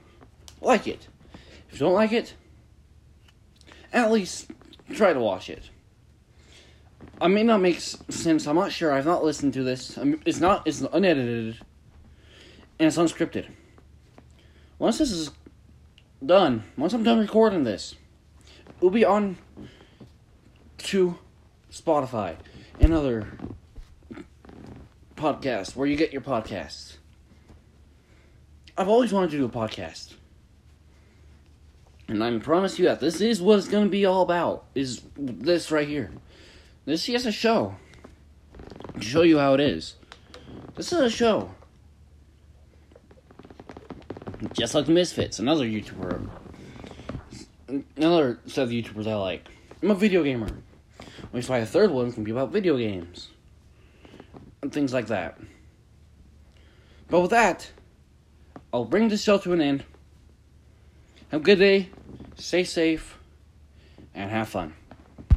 like 0.61 0.87
it. 0.87 1.09
If 1.71 1.75
you 1.75 1.79
don't 1.87 1.95
like 1.95 2.12
it, 2.12 2.35
at 3.96 4.12
least 4.12 4.50
try 4.92 5.12
to 5.12 5.18
watch 5.18 5.48
it. 5.48 5.70
I 7.20 7.28
may 7.28 7.42
not 7.42 7.61
make 7.61 7.80
sense. 7.80 8.46
I'm 8.46 8.56
not 8.56 8.70
sure. 8.70 8.92
I've 8.92 9.06
not 9.06 9.24
listened 9.24 9.54
to 9.54 9.62
this. 9.62 9.98
It's 10.26 10.38
not. 10.38 10.66
It's 10.66 10.82
unedited, 10.82 11.59
and 12.78 12.87
it's 12.87 12.98
unscripted. 12.98 13.46
Once 14.78 14.98
this 14.98 15.11
is 15.11 15.30
done, 16.24 16.62
once 16.76 16.92
I'm 16.92 17.02
done 17.02 17.18
recording 17.18 17.64
this, 17.64 17.94
it'll 18.76 18.90
be 18.90 19.04
on 19.04 19.38
to 20.78 21.18
Spotify 21.72 22.37
and 22.78 22.92
other 22.92 23.26
podcasts 25.16 25.74
where 25.74 25.87
you 25.87 25.96
get 25.96 26.12
your 26.12 26.20
podcasts. 26.20 26.98
I've 28.76 28.88
always 28.88 29.11
wanted 29.11 29.30
to 29.30 29.38
do 29.38 29.46
a 29.46 29.48
podcast. 29.48 30.14
And 32.09 32.23
I 32.23 32.38
promise 32.38 32.79
you 32.79 32.85
that 32.85 33.01
this 33.01 33.21
is 33.21 33.42
what 33.42 33.59
it's 33.59 33.69
to 33.69 33.87
be 33.88 34.07
all 34.07 34.23
about. 34.23 34.64
Is 34.75 35.03
this 35.16 35.71
right 35.71 35.88
here. 35.88 36.12
This 36.85 37.09
is 37.09 37.27
a 37.27 37.33
show. 37.33 37.75
To 38.95 39.03
show 39.03 39.23
you 39.23 39.38
how 39.38 39.55
it 39.55 39.61
is. 39.61 39.97
This 40.77 40.92
is 40.92 41.01
a 41.01 41.11
show. 41.11 41.51
Just 44.53 44.75
like 44.75 44.87
Misfits, 44.87 45.38
another 45.38 45.64
YouTuber. 45.64 46.29
Another 47.97 48.38
set 48.47 48.64
of 48.64 48.71
YouTubers 48.71 49.07
I 49.07 49.16
like. 49.16 49.49
I'm 49.83 49.90
a 49.90 49.95
video 49.95 50.23
gamer. 50.23 50.51
Which 51.33 51.45
is 51.45 51.51
why 51.51 51.64
third 51.64 51.90
one 51.90 52.12
can 52.12 52.23
be 52.23 52.31
about 52.31 52.53
video 52.53 52.77
games. 52.77 53.31
And 54.62 54.73
things 54.73 54.92
like 54.92 55.09
that. 55.09 55.40
But 57.09 57.21
with 57.21 57.31
that, 57.31 57.71
I'll 58.73 58.85
bring 58.85 59.09
this 59.09 59.23
show 59.23 59.38
to 59.38 59.53
an 59.53 59.61
end. 59.61 59.85
Have 61.31 61.40
a 61.40 61.45
good 61.45 61.59
day, 61.59 61.90
stay 62.37 62.64
safe, 62.64 63.18
and 64.14 64.31
have 64.31 64.49
fun. 64.49 64.75